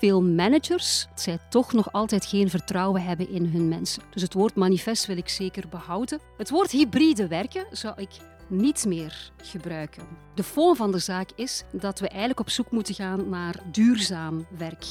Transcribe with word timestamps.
veel 0.00 0.22
managers 0.22 1.06
zij 1.14 1.38
toch 1.48 1.72
nog 1.72 1.92
altijd 1.92 2.26
geen 2.26 2.50
vertrouwen 2.50 3.02
hebben 3.02 3.30
in 3.30 3.44
hun 3.44 3.68
mensen. 3.68 4.02
Dus 4.10 4.22
het 4.22 4.34
woord 4.34 4.54
manifest 4.54 5.06
wil 5.06 5.16
ik 5.16 5.28
zeker 5.28 5.68
behouden. 5.68 6.20
Het 6.36 6.50
woord 6.50 6.70
hybride 6.70 7.28
werken 7.28 7.66
zou 7.70 7.94
ik 7.96 8.10
niet 8.48 8.84
meer 8.86 9.30
gebruiken. 9.42 10.02
De 10.34 10.42
fond 10.42 10.76
van 10.76 10.92
de 10.92 10.98
zaak 10.98 11.30
is 11.36 11.64
dat 11.72 11.98
we 11.98 12.08
eigenlijk 12.08 12.40
op 12.40 12.50
zoek 12.50 12.70
moeten 12.70 12.94
gaan 12.94 13.28
naar 13.28 13.62
duurzaam 13.70 14.46
werk. 14.58 14.84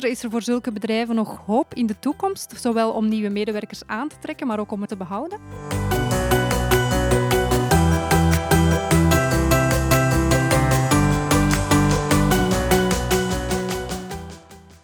Is 0.00 0.22
er, 0.22 0.30
voor 0.30 0.42
zulke 0.42 0.72
bedrijven 0.72 1.14
nog 1.14 1.42
hoop 1.46 1.74
in 1.74 1.86
de 1.86 1.98
toekomst, 1.98 2.54
zowel 2.60 2.92
om 2.92 3.08
nieuwe 3.08 3.28
medewerkers 3.28 3.86
aan 3.86 4.08
te 4.08 4.16
trekken, 4.20 4.46
maar 4.46 4.60
ook 4.60 4.72
om 4.72 4.80
het 4.80 4.88
te 4.88 4.96
behouden? 4.96 5.38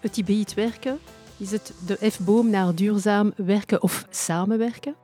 Het 0.01 0.17
hybrid 0.17 0.55
werken, 0.55 0.99
is 1.37 1.51
het 1.51 1.73
de 1.87 2.11
F-boom 2.11 2.51
naar 2.51 2.75
duurzaam 2.75 3.33
werken 3.37 3.83
of 3.83 4.07
samenwerken? 4.11 4.95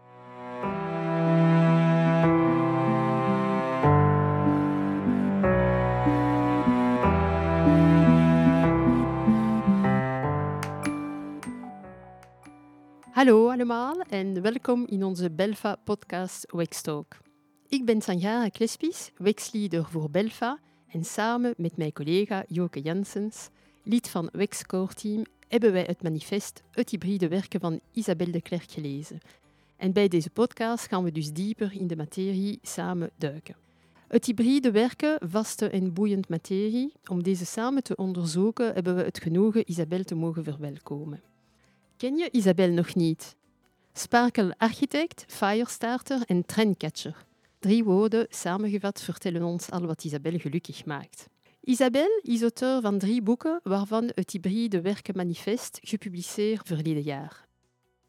Hallo 13.14 13.50
allemaal 13.50 14.00
en 14.00 14.42
welkom 14.42 14.86
in 14.86 15.04
onze 15.04 15.30
Belfa-podcast 15.30 16.52
Wextalk. 16.52 17.16
Ik 17.68 17.84
ben 17.84 18.02
Sanjara 18.02 18.48
Klespies, 18.48 19.10
Wexleader 19.16 19.84
voor 19.84 20.10
Belfa 20.10 20.58
en 20.88 21.04
samen 21.04 21.54
met 21.56 21.76
mijn 21.76 21.92
collega 21.92 22.44
Joke 22.48 22.80
Janssens, 22.80 23.48
lid 23.82 24.08
van 24.08 24.28
Wex 24.32 24.66
Core 24.66 24.94
Team, 24.94 25.24
hebben 25.48 25.72
wij 25.72 25.82
het 25.82 26.02
manifest 26.02 26.62
Het 26.70 26.90
hybride 26.90 27.28
werken 27.28 27.60
van 27.60 27.80
Isabelle 27.92 28.32
de 28.32 28.42
Klerk 28.42 28.70
gelezen. 28.70 29.20
En 29.76 29.92
bij 29.92 30.08
deze 30.08 30.30
podcast 30.30 30.86
gaan 30.86 31.04
we 31.04 31.12
dus 31.12 31.32
dieper 31.32 31.72
in 31.72 31.86
de 31.86 31.96
materie 31.96 32.58
samen 32.62 33.10
duiken. 33.16 33.56
Het 34.08 34.26
hybride 34.26 34.70
werken, 34.70 35.18
vaste 35.28 35.68
en 35.68 35.92
boeiend 35.92 36.28
materie, 36.28 36.92
om 37.10 37.22
deze 37.22 37.46
samen 37.46 37.82
te 37.82 37.96
onderzoeken 37.96 38.74
hebben 38.74 38.96
we 38.96 39.02
het 39.02 39.18
genoegen 39.18 39.70
Isabelle 39.70 40.04
te 40.04 40.14
mogen 40.14 40.44
verwelkomen. 40.44 41.22
Ken 41.96 42.16
je 42.16 42.28
Isabelle 42.30 42.72
nog 42.72 42.94
niet? 42.94 43.36
Sparkle 43.92 44.54
architect, 44.58 45.24
firestarter 45.28 46.22
en 46.26 46.46
trendcatcher. 46.46 47.26
Drie 47.58 47.84
woorden 47.84 48.26
samengevat 48.28 49.02
vertellen 49.02 49.42
ons 49.42 49.70
al 49.70 49.86
wat 49.86 50.04
Isabelle 50.04 50.38
gelukkig 50.38 50.84
maakt. 50.84 51.28
Isabelle 51.60 52.20
is 52.22 52.42
auteur 52.42 52.80
van 52.80 52.98
drie 52.98 53.22
boeken, 53.22 53.60
waarvan 53.62 54.10
het 54.14 54.30
hybride 54.30 54.80
werken 54.80 55.16
manifest, 55.16 55.78
gepubliceerd 55.82 56.66
verleden 56.66 57.02
jaar. 57.02 57.46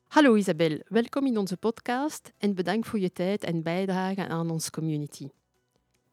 Hallo 0.08 0.36
Isabelle, 0.36 0.86
welkom 0.88 1.25
in 1.25 1.38
onze 1.38 1.58
podcast 1.58 2.31
en 2.38 2.55
bedankt 2.55 2.88
voor 2.88 2.99
je 2.99 3.11
tijd 3.11 3.44
en 3.44 3.64
bijdrage 3.64 4.27
aan 4.27 4.49
onze 4.49 4.72
community. 4.72 5.30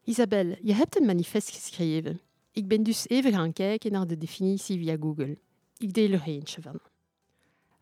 Isabelle, 0.03 0.57
je 0.61 0.73
hebt 0.73 0.99
een 0.99 1.05
manifest 1.05 1.49
geschreven. 1.49 2.21
Ik 2.51 2.67
ben 2.67 2.83
dus 2.83 3.07
even 3.07 3.31
gaan 3.31 3.53
kijken 3.53 3.91
naar 3.91 4.07
de 4.07 4.17
definitie 4.17 4.77
via 4.77 4.97
Google. 4.99 5.37
Ik 5.77 5.93
deel 5.93 6.11
er 6.11 6.23
eentje 6.25 6.61
van. 6.61 6.79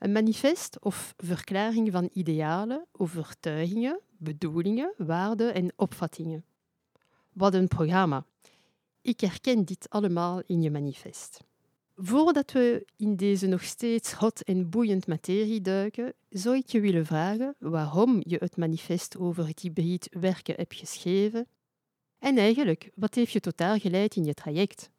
Een 0.02 0.12
manifest 0.12 0.80
of 0.80 1.14
verklaring 1.18 1.92
van 1.92 2.10
idealen, 2.14 2.86
overtuigingen, 2.92 4.00
bedoelingen, 4.18 4.94
waarden 4.98 5.54
en 5.54 5.74
opvattingen. 5.76 6.46
Wat 7.34 7.54
een 7.54 7.68
programma. 7.68 8.26
Ik 9.02 9.20
herken 9.20 9.66
dit 9.66 9.90
allemaal 9.90 10.42
in 10.46 10.62
je 10.62 10.72
manifest. 10.72 11.40
Voordat 11.96 12.52
we 12.52 12.86
in 12.96 13.16
deze 13.16 13.48
nog 13.48 13.64
steeds 13.64 14.12
hot 14.12 14.44
en 14.44 14.70
boeiend 14.70 15.08
materie 15.08 15.62
duiken, 15.62 16.14
zou 16.30 16.56
ik 16.56 16.70
je 16.70 16.80
willen 16.80 17.06
vragen 17.06 17.56
waarom 17.60 18.22
je 18.24 18.38
het 18.40 18.58
manifest 18.58 19.18
over 19.18 19.48
het 19.48 19.60
hybrid 19.60 20.08
werken 20.20 20.56
hebt 20.56 20.76
geschreven 20.76 21.48
en 22.20 22.38
eigenlijk, 22.38 22.90
wat 22.96 23.16
heeft 23.16 23.32
je 23.32 23.40
totaal 23.40 23.78
geleid 23.78 24.16
in 24.16 24.24
je 24.24 24.34
traject? 24.34 24.90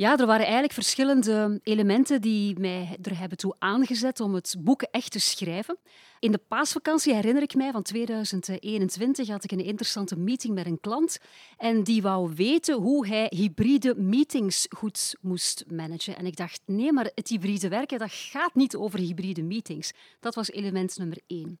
Ja, 0.00 0.16
er 0.18 0.26
waren 0.26 0.44
eigenlijk 0.44 0.72
verschillende 0.72 1.60
elementen 1.62 2.20
die 2.20 2.58
mij 2.58 2.98
er 3.02 3.18
hebben 3.18 3.38
toe 3.38 3.54
aangezet 3.58 4.20
om 4.20 4.34
het 4.34 4.54
boek 4.58 4.82
echt 4.82 5.12
te 5.12 5.18
schrijven. 5.18 5.78
In 6.18 6.32
de 6.32 6.40
paasvakantie 6.48 7.14
herinner 7.14 7.42
ik 7.42 7.54
mij 7.54 7.70
van 7.72 7.82
2021 7.82 9.28
had 9.28 9.44
ik 9.44 9.52
een 9.52 9.64
interessante 9.64 10.16
meeting 10.16 10.54
met 10.54 10.66
een 10.66 10.80
klant 10.80 11.18
en 11.56 11.82
die 11.82 12.02
wou 12.02 12.32
weten 12.34 12.74
hoe 12.74 13.06
hij 13.06 13.26
hybride 13.36 13.94
meetings 13.96 14.66
goed 14.68 15.16
moest 15.20 15.64
managen. 15.68 16.16
En 16.16 16.26
ik 16.26 16.36
dacht, 16.36 16.60
nee, 16.66 16.92
maar 16.92 17.10
het 17.14 17.28
hybride 17.28 17.68
werken 17.68 17.98
dat 17.98 18.12
gaat 18.12 18.54
niet 18.54 18.76
over 18.76 18.98
hybride 18.98 19.42
meetings. 19.42 19.92
Dat 20.20 20.34
was 20.34 20.50
element 20.50 20.98
nummer 20.98 21.18
één. 21.26 21.60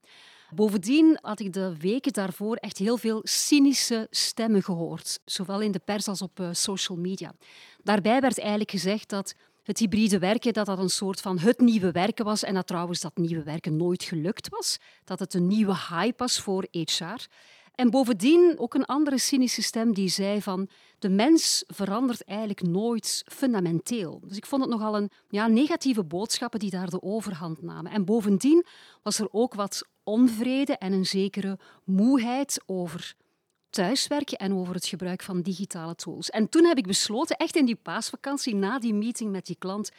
Bovendien 0.54 1.18
had 1.20 1.40
ik 1.40 1.52
de 1.52 1.76
weken 1.78 2.12
daarvoor 2.12 2.56
echt 2.56 2.78
heel 2.78 2.96
veel 2.96 3.20
cynische 3.22 4.06
stemmen 4.10 4.62
gehoord, 4.62 5.20
zowel 5.24 5.60
in 5.60 5.72
de 5.72 5.78
pers 5.78 6.08
als 6.08 6.22
op 6.22 6.40
eh, 6.40 6.48
social 6.52 6.98
media. 6.98 7.34
Daarbij 7.82 8.20
werd 8.20 8.38
eigenlijk 8.38 8.70
gezegd 8.70 9.08
dat 9.08 9.34
het 9.62 9.78
hybride 9.78 10.18
werken 10.18 10.52
dat 10.52 10.66
dat 10.66 10.78
een 10.78 10.90
soort 10.90 11.20
van 11.20 11.38
het 11.38 11.60
nieuwe 11.60 11.90
werken 11.90 12.24
was 12.24 12.42
en 12.42 12.54
dat 12.54 12.66
trouwens 12.66 13.00
dat 13.00 13.16
nieuwe 13.16 13.42
werken 13.42 13.76
nooit 13.76 14.02
gelukt 14.02 14.48
was, 14.48 14.78
dat 15.04 15.18
het 15.18 15.34
een 15.34 15.46
nieuwe 15.46 15.76
hype 15.88 16.16
was 16.16 16.40
voor 16.40 16.66
HR. 16.70 17.26
En 17.74 17.90
bovendien 17.90 18.54
ook 18.58 18.74
een 18.74 18.84
andere 18.84 19.18
cynische 19.18 19.62
stem 19.62 19.94
die 19.94 20.08
zei 20.08 20.42
van 20.42 20.68
de 20.98 21.08
mens 21.08 21.64
verandert 21.66 22.24
eigenlijk 22.24 22.62
nooit 22.62 23.22
fundamenteel. 23.26 24.20
Dus 24.26 24.36
ik 24.36 24.46
vond 24.46 24.62
het 24.62 24.70
nogal 24.70 24.96
een 24.96 25.10
ja, 25.28 25.46
negatieve 25.46 26.04
boodschappen 26.04 26.60
die 26.60 26.70
daar 26.70 26.90
de 26.90 27.02
overhand 27.02 27.62
namen. 27.62 27.92
En 27.92 28.04
bovendien 28.04 28.64
was 29.02 29.18
er 29.18 29.28
ook 29.30 29.54
wat 29.54 29.88
onvrede 30.04 30.76
en 30.76 30.92
een 30.92 31.06
zekere 31.06 31.58
moeheid 31.84 32.62
over 32.66 33.14
thuiswerken 33.70 34.38
en 34.38 34.54
over 34.54 34.74
het 34.74 34.86
gebruik 34.86 35.22
van 35.22 35.42
digitale 35.42 35.94
tools. 35.94 36.30
En 36.30 36.48
toen 36.48 36.64
heb 36.64 36.78
ik 36.78 36.86
besloten, 36.86 37.36
echt 37.36 37.56
in 37.56 37.64
die 37.64 37.78
paasvakantie, 37.82 38.54
na 38.54 38.78
die 38.78 38.94
meeting 38.94 39.30
met 39.30 39.46
die 39.46 39.56
klant, 39.58 39.90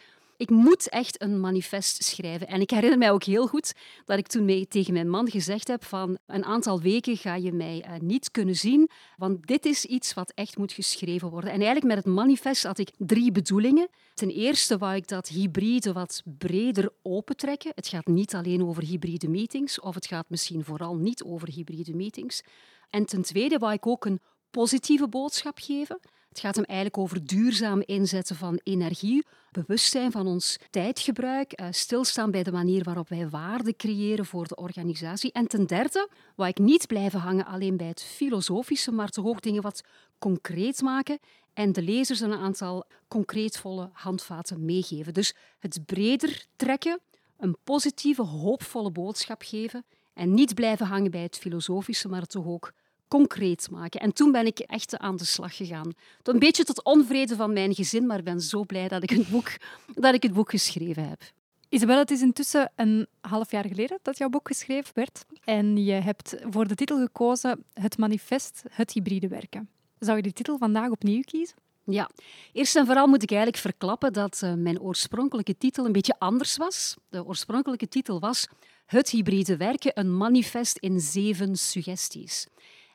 ik 0.42 0.50
moet 0.50 0.90
echt 0.90 1.22
een 1.22 1.40
manifest 1.40 2.04
schrijven. 2.04 2.48
En 2.48 2.62
ik 2.62 2.70
herinner 2.70 2.98
mij 2.98 3.12
ook 3.12 3.24
heel 3.24 3.48
goed 3.48 3.74
dat 4.06 4.18
ik 4.18 4.28
toen 4.28 4.46
mee, 4.46 4.68
tegen 4.68 4.94
mijn 4.94 5.10
man 5.10 5.30
gezegd 5.30 5.68
heb 5.68 5.84
van 5.84 6.18
een 6.26 6.46
aantal 6.46 6.82
weken 6.82 7.18
ga 7.18 7.36
je 7.36 7.52
mij 7.52 7.86
uh, 7.88 8.00
niet 8.00 8.32
kunnen 8.32 8.56
zien, 8.56 8.90
want 9.18 9.48
dit 9.48 9.66
is 9.66 9.86
iets 9.86 10.14
wat 10.14 10.32
echt 10.36 10.58
moet 10.58 10.72
geschreven 10.72 11.30
worden. 11.30 11.50
En 11.50 11.56
eigenlijk 11.56 11.88
met 11.96 12.06
het 12.06 12.14
manifest 12.14 12.64
had 12.64 12.78
ik 12.78 12.92
drie 12.98 13.32
bedoelingen. 13.32 13.90
Ten 14.14 14.30
eerste 14.30 14.78
wou 14.78 14.96
ik 14.96 15.08
dat 15.08 15.28
hybride 15.28 15.94
wat 15.94 16.22
breder 16.38 16.90
opentrekken. 17.02 17.72
Het 17.76 17.88
gaat 17.88 18.08
niet 18.08 18.36
alleen 18.36 18.66
over 18.66 18.84
hybride 18.84 19.30
meetings, 19.30 19.80
of 19.80 19.96
het 19.96 20.06
gaat 20.06 20.30
misschien 20.30 20.64
vooral 20.64 20.96
niet 20.96 21.24
over 21.24 21.50
hybride 21.50 21.94
meetings. 21.94 22.42
En 22.90 23.06
ten 23.06 23.22
tweede 23.22 23.58
wou 23.58 23.74
ik 23.74 23.88
ook 23.88 24.06
een 24.06 24.20
positieve 24.52 25.08
boodschap 25.08 25.58
geven. 25.60 26.00
Het 26.32 26.40
gaat 26.40 26.56
hem 26.56 26.64
eigenlijk 26.64 26.98
over 26.98 27.26
duurzaam 27.26 27.82
inzetten 27.86 28.36
van 28.36 28.60
energie, 28.64 29.26
bewustzijn 29.52 30.12
van 30.12 30.28
ons 30.28 30.58
tijdgebruik, 30.70 31.52
eh, 31.52 31.68
stilstaan 31.72 32.32
bij 32.32 32.44
de 32.44 32.52
manier 32.52 32.84
waarop 32.84 33.10
wij 33.10 33.30
waarde 33.30 33.76
creëren 33.76 34.26
voor 34.26 34.48
de 34.48 34.56
organisatie. 34.56 35.32
En 35.32 35.48
ten 35.48 35.68
derde, 35.68 36.10
wou 36.36 36.50
ik 36.50 36.58
niet 36.58 36.88
blijven 36.88 37.20
hangen 37.20 37.46
alleen 37.46 37.78
bij 37.78 37.88
het 37.88 38.04
filosofische, 38.04 38.92
maar 38.92 39.10
toch 39.10 39.26
ook 39.26 39.42
dingen 39.42 39.62
wat 39.62 39.84
concreet 40.20 40.82
maken 40.82 41.20
en 41.54 41.72
de 41.72 41.82
lezers 41.82 42.20
een 42.20 42.34
aantal 42.34 42.86
concreetvolle 43.08 43.90
handvaten 43.94 44.66
meegeven. 44.66 45.14
Dus 45.14 45.36
het 45.60 45.86
breder 45.86 46.46
trekken, 46.56 47.00
een 47.38 47.58
positieve, 47.64 48.24
hoopvolle 48.24 48.92
boodschap 48.92 49.42
geven 49.42 49.86
en 50.14 50.34
niet 50.34 50.54
blijven 50.54 50.86
hangen 50.86 51.12
bij 51.12 51.22
het 51.22 51.38
filosofische, 51.38 52.08
maar 52.08 52.26
toch 52.26 52.46
ook 52.46 52.72
concreet 53.12 53.70
maken. 53.72 54.00
En 54.00 54.14
toen 54.14 54.32
ben 54.32 54.46
ik 54.46 54.60
echt 54.60 54.98
aan 54.98 55.18
de 55.18 55.26
slag 55.26 55.56
gegaan. 55.56 55.94
Een 56.24 56.40
beetje 56.40 56.64
tot 56.64 56.84
onvrede 56.84 57.36
van 57.36 57.54
mijn 57.54 57.76
gezin, 57.76 58.06
maar 58.06 58.18
ik 58.18 58.24
ben 58.24 58.42
zo 58.42 58.64
blij 58.64 58.88
dat 58.88 59.04
ik 59.04 59.10
het 59.10 59.30
boek, 59.30 59.50
dat 59.94 60.14
ik 60.14 60.24
het 60.24 60.34
boek 60.34 60.50
geschreven 60.50 61.10
heb. 61.10 61.22
Isabel, 61.70 61.98
het 61.98 62.12
is 62.12 62.22
intussen 62.22 62.72
een 62.76 63.08
half 63.22 63.52
jaar 63.52 63.68
geleden 63.68 64.00
dat 64.02 64.18
jouw 64.18 64.30
boek 64.30 64.48
geschreven 64.48 64.92
werd. 64.94 65.26
En 65.44 65.84
je 65.84 65.92
hebt 65.92 66.36
voor 66.50 66.68
de 66.68 66.76
titel 66.76 66.98
gekozen 66.98 67.64
Het 67.74 67.98
Manifest, 67.98 68.64
het 68.70 68.92
hybride 68.92 69.28
werken. 69.28 69.70
Zou 70.00 70.18
je 70.18 70.24
de 70.24 70.34
titel 70.34 70.58
vandaag 70.58 70.90
opnieuw 70.90 71.22
kiezen? 71.22 71.56
Ja, 71.86 72.10
eerst 72.54 72.76
en 72.76 72.86
vooral 72.86 73.08
moet 73.08 73.24
ik 73.24 73.32
eigenlijk 73.32 73.62
verklappen 73.62 74.14
dat 74.14 74.42
uh, 74.44 74.54
mijn 74.54 74.82
oorspronkelijke 74.82 75.58
titel 75.58 75.86
een 75.86 75.92
beetje 75.92 76.20
anders 76.20 76.58
was. 76.58 76.96
De 77.10 77.26
oorspronkelijke 77.26 77.88
titel 77.88 78.20
was 78.20 78.48
Het 78.86 79.10
hybride 79.10 79.58
werken, 79.58 79.92
een 80.00 80.18
manifest 80.18 80.78
in 80.78 81.00
zeven 81.00 81.56
suggesties. 81.56 82.48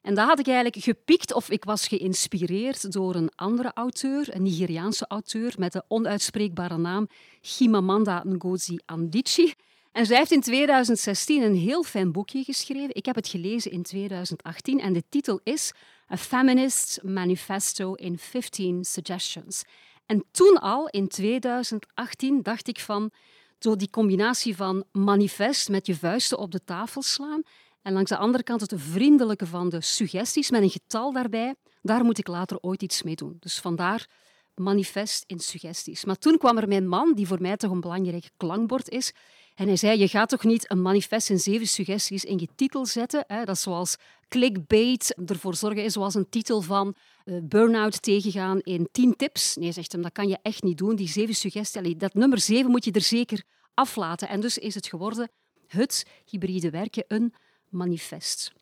En 0.06 0.14
dat 0.14 0.26
had 0.26 0.38
ik 0.38 0.46
eigenlijk 0.46 0.84
gepikt 0.84 1.32
of 1.32 1.50
ik 1.50 1.64
was 1.64 1.88
geïnspireerd 1.88 2.92
door 2.92 3.14
een 3.14 3.30
andere 3.34 3.70
auteur, 3.74 4.34
een 4.34 4.42
Nigeriaanse 4.42 5.04
auteur 5.08 5.54
met 5.58 5.72
de 5.72 5.84
onuitspreekbare 5.88 6.78
naam 6.78 7.08
Chimamanda 7.40 8.22
Ngozi 8.24 8.78
Adichie. 8.84 9.54
En 9.92 10.06
zij 10.06 10.16
heeft 10.16 10.30
in 10.30 10.40
2016 10.40 11.42
een 11.42 11.56
heel 11.56 11.82
fijn 11.82 12.12
boekje 12.12 12.44
geschreven. 12.44 12.94
Ik 12.94 13.06
heb 13.06 13.14
het 13.14 13.28
gelezen 13.28 13.70
in 13.70 13.82
2018 13.82 14.80
en 14.80 14.92
de 14.92 15.02
titel 15.08 15.40
is 15.42 15.72
A 16.12 16.16
Feminist 16.16 17.00
Manifesto 17.02 17.94
in 17.94 18.18
15 18.18 18.84
Suggestions. 18.84 19.62
En 20.06 20.24
toen 20.30 20.58
al, 20.60 20.88
in 20.88 21.08
2018, 21.08 22.42
dacht 22.42 22.68
ik 22.68 22.80
van 22.80 23.10
zo 23.58 23.76
die 23.76 23.90
combinatie 23.90 24.56
van 24.56 24.84
manifest 24.92 25.68
met 25.68 25.86
je 25.86 25.96
vuisten 25.96 26.38
op 26.38 26.50
de 26.50 26.64
tafel 26.64 27.02
slaan 27.02 27.42
en 27.86 27.92
langs 27.92 28.10
de 28.10 28.16
andere 28.16 28.44
kant 28.44 28.60
het 28.60 28.72
vriendelijke 28.76 29.46
van 29.46 29.68
de 29.68 29.80
suggesties 29.80 30.50
met 30.50 30.62
een 30.62 30.70
getal 30.70 31.12
daarbij, 31.12 31.54
daar 31.82 32.04
moet 32.04 32.18
ik 32.18 32.26
later 32.26 32.58
ooit 32.60 32.82
iets 32.82 33.02
mee 33.02 33.14
doen. 33.14 33.36
Dus 33.40 33.60
vandaar 33.60 34.08
manifest 34.54 35.24
in 35.26 35.38
suggesties. 35.38 36.04
Maar 36.04 36.16
toen 36.16 36.38
kwam 36.38 36.58
er 36.58 36.68
mijn 36.68 36.88
man, 36.88 37.14
die 37.14 37.26
voor 37.26 37.40
mij 37.40 37.56
toch 37.56 37.70
een 37.70 37.80
belangrijk 37.80 38.30
klankbord 38.36 38.88
is, 38.88 39.12
en 39.54 39.66
hij 39.66 39.76
zei, 39.76 39.98
je 39.98 40.08
gaat 40.08 40.28
toch 40.28 40.44
niet 40.44 40.70
een 40.70 40.82
manifest 40.82 41.30
in 41.30 41.38
zeven 41.38 41.66
suggesties 41.66 42.24
in 42.24 42.38
je 42.38 42.48
titel 42.54 42.86
zetten? 42.86 43.24
Hè? 43.26 43.44
Dat 43.44 43.56
is 43.56 43.62
zoals 43.62 43.96
clickbait, 44.28 45.14
ervoor 45.26 45.54
zorgen 45.54 45.84
is 45.84 45.92
zoals 45.92 46.14
een 46.14 46.28
titel 46.28 46.62
van 46.62 46.94
uh, 47.24 47.38
burn-out 47.42 48.02
tegengaan 48.02 48.60
in 48.60 48.88
tien 48.92 49.16
tips. 49.16 49.56
Nee, 49.56 49.72
zegt 49.72 49.92
hem, 49.92 50.02
dat 50.02 50.12
kan 50.12 50.28
je 50.28 50.38
echt 50.42 50.62
niet 50.62 50.78
doen. 50.78 50.96
Die 50.96 51.08
zeven 51.08 51.34
suggesties, 51.34 51.94
dat 51.96 52.14
nummer 52.14 52.40
zeven 52.40 52.70
moet 52.70 52.84
je 52.84 52.92
er 52.92 53.00
zeker 53.00 53.42
aflaten. 53.74 54.28
En 54.28 54.40
dus 54.40 54.58
is 54.58 54.74
het 54.74 54.86
geworden 54.86 55.30
het 55.66 56.06
hybride 56.24 56.70
werken 56.70 57.04
een 57.08 57.34
manifest. 57.68 58.52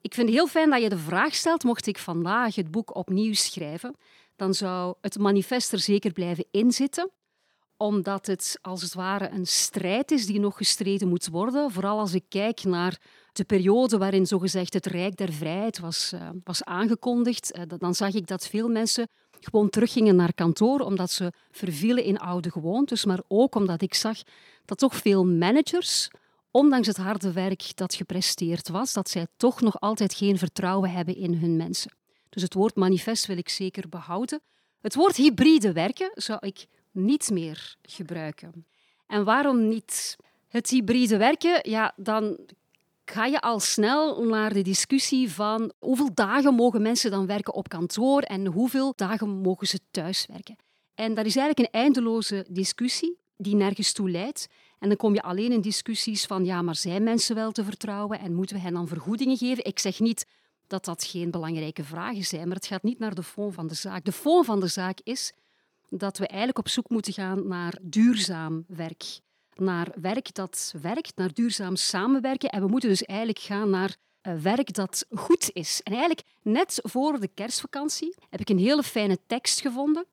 Ik 0.00 0.14
vind 0.14 0.26
het 0.26 0.36
heel 0.36 0.48
fijn 0.48 0.70
dat 0.70 0.82
je 0.82 0.88
de 0.88 0.98
vraag 0.98 1.34
stelt, 1.34 1.64
mocht 1.64 1.86
ik 1.86 1.98
vandaag 1.98 2.54
het 2.54 2.70
boek 2.70 2.96
opnieuw 2.96 3.34
schrijven, 3.34 3.96
dan 4.36 4.54
zou 4.54 4.94
het 5.00 5.18
manifest 5.18 5.72
er 5.72 5.78
zeker 5.78 6.12
blijven 6.12 6.44
inzitten 6.50 7.10
omdat 7.82 8.26
het 8.26 8.58
als 8.60 8.82
het 8.82 8.94
ware 8.94 9.30
een 9.30 9.46
strijd 9.46 10.10
is 10.10 10.26
die 10.26 10.40
nog 10.40 10.56
gestreden 10.56 11.08
moet 11.08 11.28
worden. 11.28 11.70
Vooral 11.70 11.98
als 11.98 12.14
ik 12.14 12.24
kijk 12.28 12.64
naar 12.64 13.00
de 13.32 13.44
periode 13.44 13.98
waarin 13.98 14.26
zogezegd 14.26 14.74
het 14.74 14.86
Rijk 14.86 15.16
der 15.16 15.32
Vrijheid 15.32 15.78
was, 15.78 16.12
uh, 16.14 16.28
was 16.44 16.64
aangekondigd, 16.64 17.56
uh, 17.56 17.62
dan 17.78 17.94
zag 17.94 18.14
ik 18.14 18.26
dat 18.26 18.46
veel 18.46 18.68
mensen 18.68 19.08
gewoon 19.40 19.70
teruggingen 19.70 20.16
naar 20.16 20.34
kantoor 20.34 20.80
omdat 20.80 21.10
ze 21.10 21.32
vervielen 21.50 22.04
in 22.04 22.18
oude 22.18 22.50
gewoontes, 22.50 23.04
maar 23.04 23.20
ook 23.28 23.54
omdat 23.54 23.82
ik 23.82 23.94
zag 23.94 24.16
dat 24.64 24.78
toch 24.78 24.96
veel 24.96 25.24
managers, 25.24 26.10
ondanks 26.52 26.86
het 26.86 26.96
harde 26.96 27.32
werk 27.32 27.76
dat 27.76 27.94
gepresteerd 27.94 28.68
was, 28.68 28.92
dat 28.92 29.10
zij 29.10 29.26
toch 29.36 29.60
nog 29.60 29.80
altijd 29.80 30.14
geen 30.14 30.38
vertrouwen 30.38 30.90
hebben 30.90 31.16
in 31.16 31.34
hun 31.34 31.56
mensen. 31.56 31.92
Dus 32.28 32.42
het 32.42 32.54
woord 32.54 32.76
manifest 32.76 33.26
wil 33.26 33.36
ik 33.36 33.48
zeker 33.48 33.88
behouden. 33.88 34.40
Het 34.80 34.94
woord 34.94 35.16
hybride 35.16 35.72
werken 35.72 36.10
zou 36.14 36.46
ik 36.46 36.66
niet 36.90 37.30
meer 37.30 37.76
gebruiken. 37.82 38.66
En 39.06 39.24
waarom 39.24 39.68
niet? 39.68 40.16
Het 40.48 40.70
hybride 40.70 41.16
werken, 41.16 41.70
ja, 41.70 41.92
dan 41.96 42.38
ga 43.04 43.26
je 43.26 43.40
al 43.40 43.60
snel 43.60 44.24
naar 44.24 44.52
de 44.52 44.62
discussie 44.62 45.30
van 45.30 45.72
hoeveel 45.78 46.14
dagen 46.14 46.54
mogen 46.54 46.82
mensen 46.82 47.10
dan 47.10 47.26
werken 47.26 47.54
op 47.54 47.68
kantoor 47.68 48.22
en 48.22 48.46
hoeveel 48.46 48.92
dagen 48.96 49.28
mogen 49.28 49.66
ze 49.66 49.78
thuis 49.90 50.26
werken. 50.26 50.56
En 50.94 51.14
dat 51.14 51.26
is 51.26 51.36
eigenlijk 51.36 51.58
een 51.58 51.80
eindeloze 51.80 52.46
discussie 52.48 53.18
die 53.36 53.54
nergens 53.54 53.92
toe 53.92 54.10
leidt. 54.10 54.48
En 54.82 54.88
dan 54.88 54.96
kom 54.96 55.14
je 55.14 55.22
alleen 55.22 55.52
in 55.52 55.60
discussies 55.60 56.26
van 56.26 56.44
ja, 56.44 56.62
maar 56.62 56.76
zijn 56.76 57.02
mensen 57.02 57.34
wel 57.34 57.52
te 57.52 57.64
vertrouwen 57.64 58.18
en 58.18 58.34
moeten 58.34 58.56
we 58.56 58.62
hen 58.62 58.72
dan 58.72 58.88
vergoedingen 58.88 59.36
geven? 59.36 59.64
Ik 59.64 59.78
zeg 59.78 60.00
niet 60.00 60.26
dat 60.66 60.84
dat 60.84 61.04
geen 61.04 61.30
belangrijke 61.30 61.84
vragen 61.84 62.24
zijn, 62.24 62.46
maar 62.46 62.56
het 62.56 62.66
gaat 62.66 62.82
niet 62.82 62.98
naar 62.98 63.14
de 63.14 63.22
fond 63.22 63.54
van 63.54 63.66
de 63.66 63.74
zaak. 63.74 64.04
De 64.04 64.12
fond 64.12 64.46
van 64.46 64.60
de 64.60 64.66
zaak 64.66 64.98
is 65.02 65.32
dat 65.88 66.18
we 66.18 66.26
eigenlijk 66.26 66.58
op 66.58 66.68
zoek 66.68 66.88
moeten 66.88 67.12
gaan 67.12 67.48
naar 67.48 67.78
duurzaam 67.82 68.64
werk. 68.68 69.04
Naar 69.54 69.88
werk 70.00 70.34
dat 70.34 70.74
werkt, 70.82 71.16
naar 71.16 71.32
duurzaam 71.32 71.76
samenwerken. 71.76 72.48
En 72.48 72.60
we 72.60 72.68
moeten 72.68 72.88
dus 72.88 73.02
eigenlijk 73.02 73.38
gaan 73.38 73.70
naar 73.70 73.96
uh, 74.22 74.34
werk 74.34 74.74
dat 74.74 75.06
goed 75.10 75.50
is. 75.52 75.80
En 75.82 75.92
eigenlijk 75.92 76.26
net 76.42 76.80
voor 76.82 77.20
de 77.20 77.28
kerstvakantie 77.28 78.14
heb 78.30 78.40
ik 78.40 78.48
een 78.48 78.58
hele 78.58 78.82
fijne 78.82 79.18
tekst 79.26 79.60
gevonden. 79.60 80.06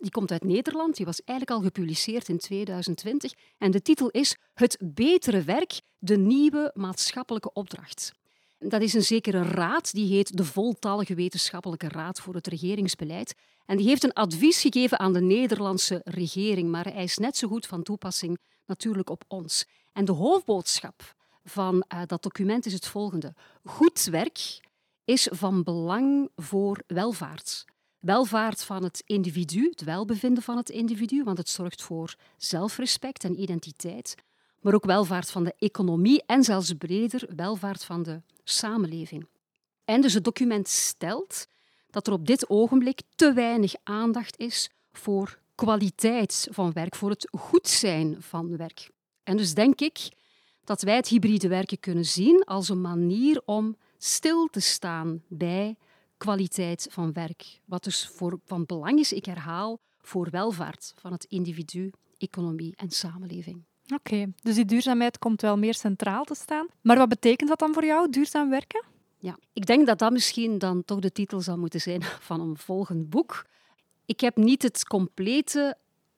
Die 0.00 0.10
komt 0.10 0.30
uit 0.30 0.44
Nederland, 0.44 0.96
die 0.96 1.06
was 1.06 1.22
eigenlijk 1.24 1.58
al 1.58 1.64
gepubliceerd 1.64 2.28
in 2.28 2.38
2020. 2.38 3.32
En 3.58 3.70
de 3.70 3.82
titel 3.82 4.08
is 4.08 4.36
Het 4.54 4.78
betere 4.80 5.42
werk, 5.42 5.80
de 5.98 6.16
nieuwe 6.16 6.70
maatschappelijke 6.74 7.52
opdracht. 7.52 8.12
Dat 8.58 8.82
is 8.82 8.94
een 8.94 9.04
zekere 9.04 9.42
raad, 9.42 9.92
die 9.92 10.14
heet 10.14 10.36
de 10.36 10.44
Voltallige 10.44 11.14
Wetenschappelijke 11.14 11.88
Raad 11.88 12.20
voor 12.20 12.34
het 12.34 12.46
Regeringsbeleid. 12.46 13.34
En 13.66 13.76
die 13.76 13.86
heeft 13.86 14.04
een 14.04 14.12
advies 14.12 14.60
gegeven 14.60 14.98
aan 14.98 15.12
de 15.12 15.20
Nederlandse 15.20 16.00
regering, 16.04 16.70
maar 16.70 16.92
hij 16.92 17.02
is 17.02 17.18
net 17.18 17.36
zo 17.36 17.48
goed 17.48 17.66
van 17.66 17.82
toepassing 17.82 18.38
natuurlijk 18.66 19.10
op 19.10 19.24
ons. 19.28 19.66
En 19.92 20.04
de 20.04 20.12
hoofdboodschap 20.12 21.14
van 21.44 21.84
uh, 21.94 22.00
dat 22.06 22.22
document 22.22 22.66
is 22.66 22.72
het 22.72 22.86
volgende. 22.86 23.34
Goed 23.64 24.04
werk 24.04 24.60
is 25.04 25.28
van 25.30 25.62
belang 25.62 26.30
voor 26.36 26.82
welvaart. 26.86 27.64
Welvaart 27.98 28.62
van 28.62 28.82
het 28.82 29.02
individu, 29.06 29.68
het 29.70 29.84
welbevinden 29.84 30.42
van 30.42 30.56
het 30.56 30.68
individu, 30.70 31.24
want 31.24 31.38
het 31.38 31.48
zorgt 31.48 31.82
voor 31.82 32.14
zelfrespect 32.36 33.24
en 33.24 33.40
identiteit, 33.40 34.14
maar 34.60 34.74
ook 34.74 34.84
welvaart 34.84 35.30
van 35.30 35.44
de 35.44 35.54
economie 35.58 36.22
en 36.26 36.44
zelfs 36.44 36.72
breder 36.72 37.28
welvaart 37.36 37.84
van 37.84 38.02
de 38.02 38.22
samenleving. 38.44 39.26
En 39.84 40.00
dus 40.00 40.14
het 40.14 40.24
document 40.24 40.68
stelt 40.68 41.46
dat 41.90 42.06
er 42.06 42.12
op 42.12 42.26
dit 42.26 42.48
ogenblik 42.48 43.02
te 43.14 43.32
weinig 43.32 43.74
aandacht 43.82 44.38
is 44.38 44.70
voor 44.92 45.38
kwaliteit 45.54 46.48
van 46.50 46.72
werk, 46.72 46.94
voor 46.94 47.10
het 47.10 47.28
goed 47.38 47.68
zijn 47.68 48.16
van 48.22 48.56
werk. 48.56 48.90
En 49.22 49.36
dus 49.36 49.54
denk 49.54 49.80
ik 49.80 50.08
dat 50.64 50.82
wij 50.82 50.96
het 50.96 51.08
hybride 51.08 51.48
werken 51.48 51.80
kunnen 51.80 52.04
zien 52.04 52.44
als 52.44 52.68
een 52.68 52.80
manier 52.80 53.42
om 53.44 53.76
stil 53.98 54.48
te 54.50 54.60
staan 54.60 55.22
bij 55.28 55.76
kwaliteit 56.18 56.86
van 56.90 57.12
werk. 57.12 57.60
Wat 57.64 57.84
dus 57.84 58.06
voor, 58.06 58.40
van 58.44 58.64
belang 58.66 58.98
is, 58.98 59.12
ik 59.12 59.24
herhaal, 59.24 59.78
voor 60.00 60.30
welvaart 60.30 60.92
van 60.96 61.12
het 61.12 61.24
individu, 61.24 61.90
economie 62.18 62.72
en 62.76 62.90
samenleving. 62.90 63.64
Oké, 63.94 64.32
dus 64.42 64.54
die 64.54 64.64
duurzaamheid 64.64 65.18
komt 65.18 65.40
wel 65.40 65.58
meer 65.58 65.74
centraal 65.74 66.24
te 66.24 66.34
staan. 66.34 66.66
Maar 66.80 66.98
wat 66.98 67.08
betekent 67.08 67.48
dat 67.48 67.58
dan 67.58 67.72
voor 67.72 67.84
jou, 67.84 68.10
duurzaam 68.10 68.50
werken? 68.50 68.84
Ja, 69.18 69.38
ik 69.52 69.66
denk 69.66 69.86
dat 69.86 69.98
dat 69.98 70.12
misschien 70.12 70.58
dan 70.58 70.84
toch 70.84 70.98
de 70.98 71.12
titel 71.12 71.40
zou 71.40 71.58
moeten 71.58 71.80
zijn 71.80 72.02
van 72.28 72.40
een 72.40 72.56
volgend 72.56 73.10
boek. 73.10 73.46
Ik 74.06 74.20
heb 74.20 74.36
niet 74.36 74.62
het 74.62 74.84
complete 74.84 75.76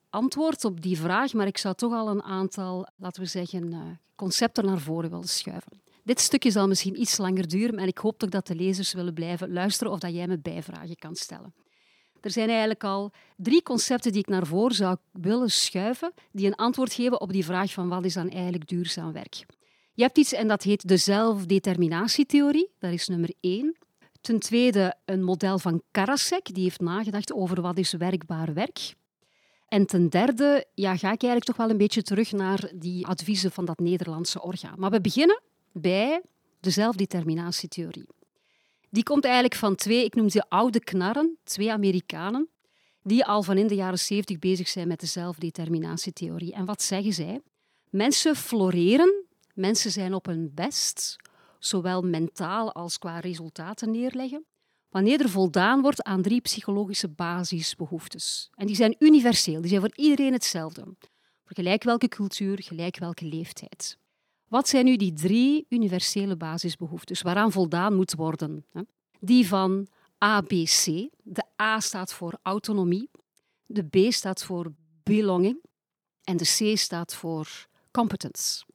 antwoord 0.09 0.65
op 0.65 0.81
die 0.81 0.99
vraag, 0.99 1.33
maar 1.33 1.47
ik 1.47 1.57
zou 1.57 1.75
toch 1.75 1.93
al 1.93 2.09
een 2.09 2.23
aantal, 2.23 2.87
laten 2.95 3.21
we 3.21 3.27
zeggen, 3.27 3.73
eh, 3.73 3.79
concepten 4.15 4.65
naar 4.65 4.79
voren 4.79 5.09
willen 5.09 5.27
schuiven. 5.27 5.81
Dit 6.03 6.19
stukje 6.19 6.51
zal 6.51 6.67
misschien 6.67 7.01
iets 7.01 7.17
langer 7.17 7.47
duren 7.47 7.77
en 7.77 7.87
ik 7.87 7.97
hoop 7.97 8.17
toch 8.17 8.29
dat 8.29 8.47
de 8.47 8.55
lezers 8.55 8.93
willen 8.93 9.13
blijven 9.13 9.53
luisteren 9.53 9.93
of 9.93 9.99
dat 9.99 10.13
jij 10.13 10.27
me 10.27 10.39
bijvragen 10.39 10.95
kan 10.95 11.15
stellen. 11.15 11.53
Er 12.21 12.31
zijn 12.31 12.49
eigenlijk 12.49 12.83
al 12.83 13.11
drie 13.37 13.63
concepten 13.63 14.11
die 14.11 14.21
ik 14.21 14.27
naar 14.27 14.45
voren 14.45 14.75
zou 14.75 14.97
willen 15.11 15.51
schuiven, 15.51 16.13
die 16.31 16.47
een 16.47 16.55
antwoord 16.55 16.93
geven 16.93 17.21
op 17.21 17.31
die 17.31 17.45
vraag 17.45 17.73
van 17.73 17.89
wat 17.89 18.05
is 18.05 18.13
dan 18.13 18.29
eigenlijk 18.29 18.67
duurzaam 18.67 19.11
werk. 19.11 19.45
Je 19.93 20.03
hebt 20.03 20.17
iets 20.17 20.33
en 20.33 20.47
dat 20.47 20.63
heet 20.63 20.87
de 20.87 20.97
zelfdeterminatietheorie, 20.97 22.69
dat 22.79 22.91
is 22.91 23.07
nummer 23.07 23.33
één. 23.39 23.77
Ten 24.21 24.39
tweede 24.39 24.95
een 25.05 25.23
model 25.23 25.59
van 25.59 25.81
Karasek, 25.91 26.53
die 26.53 26.63
heeft 26.63 26.79
nagedacht 26.79 27.33
over 27.33 27.61
wat 27.61 27.77
is 27.77 27.93
werkbaar 27.93 28.53
werk. 28.53 28.93
En 29.67 29.85
ten 29.85 30.09
derde 30.09 30.65
ja, 30.73 30.89
ga 30.89 31.11
ik 31.11 31.23
eigenlijk 31.23 31.43
toch 31.43 31.55
wel 31.55 31.69
een 31.69 31.77
beetje 31.77 32.01
terug 32.01 32.31
naar 32.31 32.71
die 32.75 33.07
adviezen 33.07 33.51
van 33.51 33.65
dat 33.65 33.79
Nederlandse 33.79 34.41
orgaan. 34.41 34.79
Maar 34.79 34.91
we 34.91 35.01
beginnen 35.01 35.41
bij 35.73 36.21
de 36.59 36.69
zelfdeterminatietheorie. 36.69 38.07
Die 38.89 39.03
komt 39.03 39.23
eigenlijk 39.23 39.55
van 39.55 39.75
twee, 39.75 40.05
ik 40.05 40.15
noem 40.15 40.29
ze 40.29 40.49
oude 40.49 40.79
knarren, 40.79 41.37
twee 41.43 41.71
Amerikanen, 41.71 42.49
die 43.03 43.25
al 43.25 43.43
van 43.43 43.57
in 43.57 43.67
de 43.67 43.75
jaren 43.75 43.99
70 43.99 44.39
bezig 44.39 44.67
zijn 44.67 44.87
met 44.87 44.99
de 44.99 45.05
zelfdeterminatietheorie. 45.05 46.53
En 46.53 46.65
wat 46.65 46.81
zeggen 46.81 47.13
zij? 47.13 47.41
Mensen 47.89 48.35
floreren, 48.35 49.25
mensen 49.53 49.91
zijn 49.91 50.13
op 50.13 50.25
hun 50.25 50.51
best, 50.53 51.15
zowel 51.59 52.01
mentaal 52.01 52.73
als 52.73 52.97
qua 52.97 53.19
resultaten 53.19 53.91
neerleggen, 53.91 54.45
wanneer 54.89 55.21
er 55.21 55.29
voldaan 55.29 55.81
wordt 55.81 56.03
aan 56.03 56.21
drie 56.21 56.41
psychologische 56.41 57.09
basisbehoeftes. 57.09 58.49
En 58.55 58.67
die 58.67 58.75
zijn 58.75 58.95
universeel, 58.99 59.61
die 59.61 59.69
zijn 59.69 59.81
voor 59.81 59.95
iedereen 59.95 60.33
hetzelfde. 60.33 60.83
Voor 61.43 61.55
gelijk 61.55 61.83
welke 61.83 62.07
cultuur, 62.07 62.63
gelijk 62.63 62.99
welke 62.99 63.25
leeftijd. 63.25 63.97
Wat 64.51 64.69
zijn 64.69 64.85
nu 64.85 64.95
die 64.95 65.13
drie 65.13 65.65
universele 65.69 66.35
basisbehoeftes 66.35 67.21
waaraan 67.21 67.51
voldaan 67.51 67.95
moet 67.95 68.13
worden? 68.13 68.65
Die 69.19 69.47
van 69.47 69.87
ABC. 70.17 70.85
De 71.23 71.43
A 71.61 71.79
staat 71.79 72.13
voor 72.13 72.39
autonomie, 72.41 73.09
de 73.65 73.83
B 73.83 74.13
staat 74.13 74.43
voor 74.43 74.71
belonging 75.03 75.61
en 76.23 76.37
de 76.37 76.43
C 76.43 76.77
staat 76.77 77.15
voor 77.15 77.67
competence. 77.91 78.65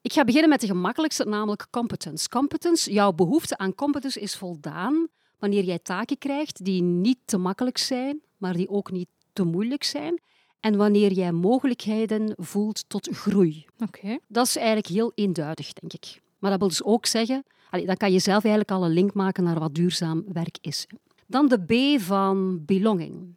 Ik 0.00 0.12
ga 0.12 0.24
beginnen 0.24 0.50
met 0.50 0.60
de 0.60 0.66
gemakkelijkste, 0.66 1.24
namelijk 1.24 1.66
competence. 1.70 2.28
Competence, 2.28 2.92
jouw 2.92 3.12
behoefte 3.12 3.58
aan 3.58 3.74
competence 3.74 4.20
is 4.20 4.36
voldaan 4.36 5.08
wanneer 5.38 5.64
jij 5.64 5.78
taken 5.78 6.18
krijgt 6.18 6.64
die 6.64 6.82
niet 6.82 7.18
te 7.24 7.38
makkelijk 7.38 7.78
zijn, 7.78 8.22
maar 8.36 8.56
die 8.56 8.68
ook 8.68 8.90
niet 8.90 9.08
te 9.32 9.44
moeilijk 9.44 9.84
zijn 9.84 10.20
en 10.62 10.76
wanneer 10.76 11.12
jij 11.12 11.32
mogelijkheden 11.32 12.34
voelt 12.36 12.84
tot 12.88 13.08
groei. 13.12 13.66
Oké. 13.78 14.18
Dat 14.28 14.46
is 14.46 14.56
eigenlijk 14.56 14.86
heel 14.86 15.12
eenduidig, 15.14 15.72
denk 15.72 15.92
ik. 15.92 16.20
Maar 16.38 16.50
dat 16.50 16.58
wil 16.58 16.68
dus 16.68 16.82
ook 16.82 17.06
zeggen, 17.06 17.44
allee, 17.70 17.86
dan 17.86 17.96
kan 17.96 18.12
je 18.12 18.18
zelf 18.18 18.44
eigenlijk 18.44 18.70
al 18.70 18.84
een 18.84 18.92
link 18.92 19.14
maken 19.14 19.44
naar 19.44 19.58
wat 19.58 19.74
duurzaam 19.74 20.24
werk 20.32 20.56
is. 20.60 20.86
Dan 21.26 21.48
de 21.48 21.58
B 21.96 22.00
van 22.00 22.64
belonging. 22.64 23.36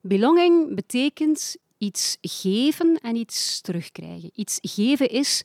Belonging 0.00 0.74
betekent 0.74 1.56
iets 1.78 2.16
geven 2.20 2.98
en 3.00 3.16
iets 3.16 3.60
terugkrijgen. 3.60 4.30
Iets 4.34 4.58
geven 4.60 5.08
is, 5.08 5.42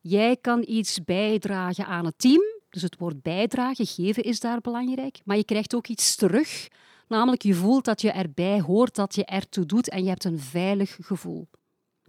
jij 0.00 0.36
kan 0.36 0.64
iets 0.66 1.04
bijdragen 1.04 1.86
aan 1.86 2.04
het 2.04 2.18
team. 2.18 2.42
Dus 2.70 2.82
het 2.82 2.98
woord 2.98 3.22
bijdragen, 3.22 3.86
geven 3.86 4.22
is 4.22 4.40
daar 4.40 4.60
belangrijk. 4.60 5.20
Maar 5.24 5.36
je 5.36 5.44
krijgt 5.44 5.74
ook 5.74 5.86
iets 5.86 6.16
terug. 6.16 6.68
Namelijk, 7.10 7.42
je 7.42 7.54
voelt 7.54 7.84
dat 7.84 8.00
je 8.00 8.10
erbij 8.10 8.60
hoort, 8.60 8.94
dat 8.94 9.14
je 9.14 9.24
ertoe 9.24 9.66
doet 9.66 9.88
en 9.88 10.02
je 10.02 10.08
hebt 10.08 10.24
een 10.24 10.38
veilig 10.38 10.96
gevoel. 11.00 11.48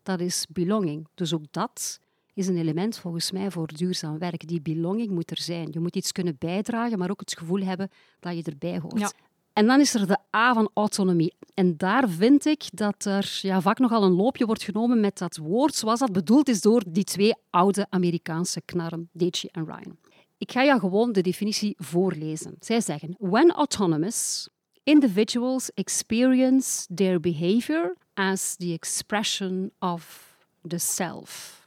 Dat 0.03 0.19
is 0.19 0.45
belonging. 0.49 1.07
Dus 1.13 1.33
ook 1.33 1.45
dat 1.51 1.99
is 2.33 2.47
een 2.47 2.57
element 2.57 2.97
volgens 2.97 3.31
mij 3.31 3.51
voor 3.51 3.67
duurzaam 3.67 4.17
werk. 4.17 4.47
Die 4.47 4.61
belonging 4.61 5.09
moet 5.09 5.31
er 5.31 5.41
zijn. 5.41 5.67
Je 5.71 5.79
moet 5.79 5.95
iets 5.95 6.11
kunnen 6.11 6.35
bijdragen, 6.39 6.97
maar 6.97 7.09
ook 7.09 7.19
het 7.19 7.37
gevoel 7.37 7.61
hebben 7.61 7.89
dat 8.19 8.35
je 8.35 8.43
erbij 8.43 8.79
hoort. 8.79 8.99
Ja. 8.99 9.11
En 9.53 9.67
dan 9.67 9.79
is 9.79 9.93
er 9.93 10.07
de 10.07 10.17
A 10.35 10.53
van 10.53 10.69
autonomie. 10.73 11.33
En 11.53 11.77
daar 11.77 12.09
vind 12.09 12.45
ik 12.45 12.63
dat 12.73 13.05
er 13.05 13.39
ja, 13.41 13.61
vaak 13.61 13.79
nogal 13.79 14.03
een 14.03 14.15
loopje 14.15 14.45
wordt 14.45 14.63
genomen 14.63 14.99
met 14.99 15.17
dat 15.17 15.37
woord 15.37 15.75
zoals 15.75 15.99
dat 15.99 16.11
bedoeld 16.11 16.49
is 16.49 16.61
door 16.61 16.83
die 16.87 17.03
twee 17.03 17.35
oude 17.49 17.85
Amerikaanse 17.89 18.61
knarren, 18.65 19.09
Deci 19.11 19.47
en 19.47 19.65
Ryan. 19.65 19.97
Ik 20.37 20.51
ga 20.51 20.63
jou 20.63 20.79
gewoon 20.79 21.11
de 21.11 21.21
definitie 21.21 21.75
voorlezen. 21.77 22.55
Zij 22.59 22.81
zeggen: 22.81 23.15
When 23.19 23.51
autonomous, 23.51 24.49
individuals 24.83 25.71
experience 25.73 26.87
their 26.95 27.19
behavior 27.19 27.95
as 28.13 28.55
the 28.55 28.73
expression 28.73 29.71
of 29.79 30.37
the 30.67 30.77
self. 30.77 31.59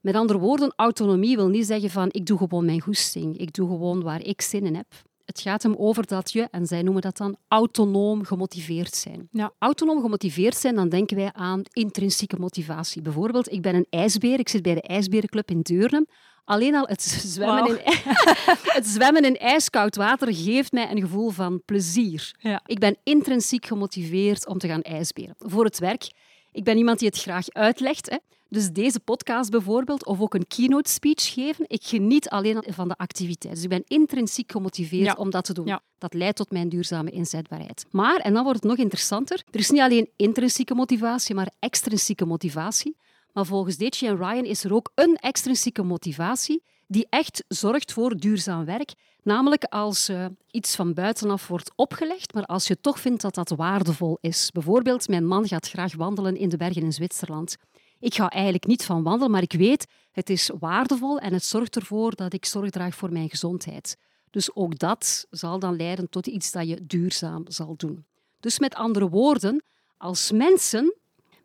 Met 0.00 0.14
andere 0.14 0.38
woorden, 0.38 0.72
autonomie 0.76 1.36
wil 1.36 1.48
niet 1.48 1.66
zeggen 1.66 1.90
van 1.90 2.08
ik 2.10 2.26
doe 2.26 2.38
gewoon 2.38 2.64
mijn 2.64 2.80
goesting, 2.80 3.38
ik 3.38 3.52
doe 3.52 3.68
gewoon 3.68 4.02
waar 4.02 4.22
ik 4.22 4.42
zin 4.42 4.66
in 4.66 4.74
heb. 4.74 4.86
Het 5.24 5.40
gaat 5.40 5.62
hem 5.62 5.74
over 5.76 6.06
dat 6.06 6.32
je, 6.32 6.48
en 6.50 6.66
zij 6.66 6.82
noemen 6.82 7.02
dat 7.02 7.16
dan, 7.16 7.36
autonoom 7.48 8.24
gemotiveerd 8.24 8.94
zijn. 8.94 9.28
Ja. 9.30 9.52
Autonoom 9.58 10.00
gemotiveerd 10.00 10.56
zijn, 10.56 10.74
dan 10.74 10.88
denken 10.88 11.16
wij 11.16 11.32
aan 11.32 11.62
intrinsieke 11.72 12.36
motivatie. 12.38 13.02
Bijvoorbeeld, 13.02 13.52
ik 13.52 13.62
ben 13.62 13.74
een 13.74 13.86
ijsbeer, 13.90 14.38
ik 14.38 14.48
zit 14.48 14.62
bij 14.62 14.74
de 14.74 14.82
ijsberenclub 14.82 15.50
in 15.50 15.60
Deurne. 15.60 16.06
Alleen 16.44 16.74
al 16.74 16.86
het 16.86 17.02
zwemmen, 17.02 17.68
in, 17.68 17.80
het 18.78 18.86
zwemmen 18.86 19.24
in 19.24 19.36
ijskoud 19.36 19.96
water 19.96 20.34
geeft 20.34 20.72
mij 20.72 20.90
een 20.90 21.00
gevoel 21.00 21.30
van 21.30 21.62
plezier. 21.64 22.34
Ja. 22.38 22.60
Ik 22.66 22.78
ben 22.78 22.96
intrinsiek 23.02 23.66
gemotiveerd 23.66 24.46
om 24.46 24.58
te 24.58 24.68
gaan 24.68 24.82
ijsberen. 24.82 25.34
Voor 25.38 25.64
het 25.64 25.78
werk, 25.78 26.10
ik 26.52 26.64
ben 26.64 26.76
iemand 26.76 26.98
die 26.98 27.08
het 27.08 27.18
graag 27.18 27.48
uitlegt. 27.50 28.10
Hè. 28.10 28.16
Dus 28.48 28.70
deze 28.70 29.00
podcast 29.00 29.50
bijvoorbeeld, 29.50 30.06
of 30.06 30.20
ook 30.20 30.34
een 30.34 30.46
keynote 30.46 30.90
speech 30.90 31.32
geven, 31.32 31.64
ik 31.68 31.84
geniet 31.84 32.28
alleen 32.28 32.56
al 32.56 32.72
van 32.72 32.88
de 32.88 32.96
activiteit. 32.96 33.54
Dus 33.54 33.62
ik 33.62 33.68
ben 33.68 33.82
intrinsiek 33.86 34.52
gemotiveerd 34.52 35.04
Ja. 35.06 35.14
om 35.18 35.30
dat 35.30 35.44
te 35.44 35.52
doen. 35.54 35.66
Ja. 35.66 35.82
Dat 35.98 36.14
leidt 36.14 36.36
tot 36.36 36.50
mijn 36.50 36.68
duurzame 36.68 37.10
inzetbaarheid. 37.10 37.86
Maar, 37.90 38.16
en 38.16 38.34
dan 38.34 38.42
wordt 38.44 38.62
het 38.62 38.70
nog 38.70 38.78
interessanter, 38.78 39.42
er 39.50 39.60
is 39.60 39.70
niet 39.70 39.80
alleen 39.80 40.08
intrinsieke 40.16 40.74
motivatie, 40.74 41.34
maar 41.34 41.50
extrinsieke 41.58 42.24
motivatie. 42.24 42.96
Maar 43.34 43.46
volgens 43.46 43.76
Deci 43.76 44.06
en 44.06 44.16
Ryan 44.16 44.44
is 44.44 44.64
er 44.64 44.74
ook 44.74 44.92
een 44.94 45.16
extrinsieke 45.16 45.82
motivatie 45.82 46.62
die 46.86 47.06
echt 47.10 47.44
zorgt 47.48 47.92
voor 47.92 48.16
duurzaam 48.16 48.64
werk. 48.64 48.92
Namelijk 49.22 49.64
als 49.64 50.08
eh, 50.08 50.26
iets 50.50 50.76
van 50.76 50.94
buitenaf 50.94 51.48
wordt 51.48 51.72
opgelegd, 51.76 52.34
maar 52.34 52.44
als 52.44 52.66
je 52.66 52.80
toch 52.80 53.00
vindt 53.00 53.22
dat 53.22 53.34
dat 53.34 53.48
waardevol 53.48 54.18
is. 54.20 54.50
Bijvoorbeeld, 54.52 55.08
mijn 55.08 55.26
man 55.26 55.48
gaat 55.48 55.68
graag 55.68 55.94
wandelen 55.94 56.36
in 56.36 56.48
de 56.48 56.56
bergen 56.56 56.82
in 56.82 56.92
Zwitserland. 56.92 57.56
Ik 57.98 58.14
ga 58.14 58.28
eigenlijk 58.28 58.66
niet 58.66 58.84
van 58.84 59.02
wandelen, 59.02 59.30
maar 59.30 59.42
ik 59.42 59.52
weet, 59.52 59.86
het 60.12 60.30
is 60.30 60.50
waardevol 60.58 61.18
en 61.18 61.32
het 61.32 61.44
zorgt 61.44 61.76
ervoor 61.76 62.14
dat 62.14 62.32
ik 62.32 62.44
zorg 62.44 62.70
draag 62.70 62.94
voor 62.94 63.12
mijn 63.12 63.30
gezondheid. 63.30 63.96
Dus 64.30 64.54
ook 64.54 64.78
dat 64.78 65.26
zal 65.30 65.58
dan 65.58 65.76
leiden 65.76 66.08
tot 66.08 66.26
iets 66.26 66.52
dat 66.52 66.68
je 66.68 66.86
duurzaam 66.86 67.42
zal 67.46 67.74
doen. 67.76 68.04
Dus 68.40 68.58
met 68.58 68.74
andere 68.74 69.08
woorden, 69.08 69.62
als 69.96 70.32
mensen 70.32 70.94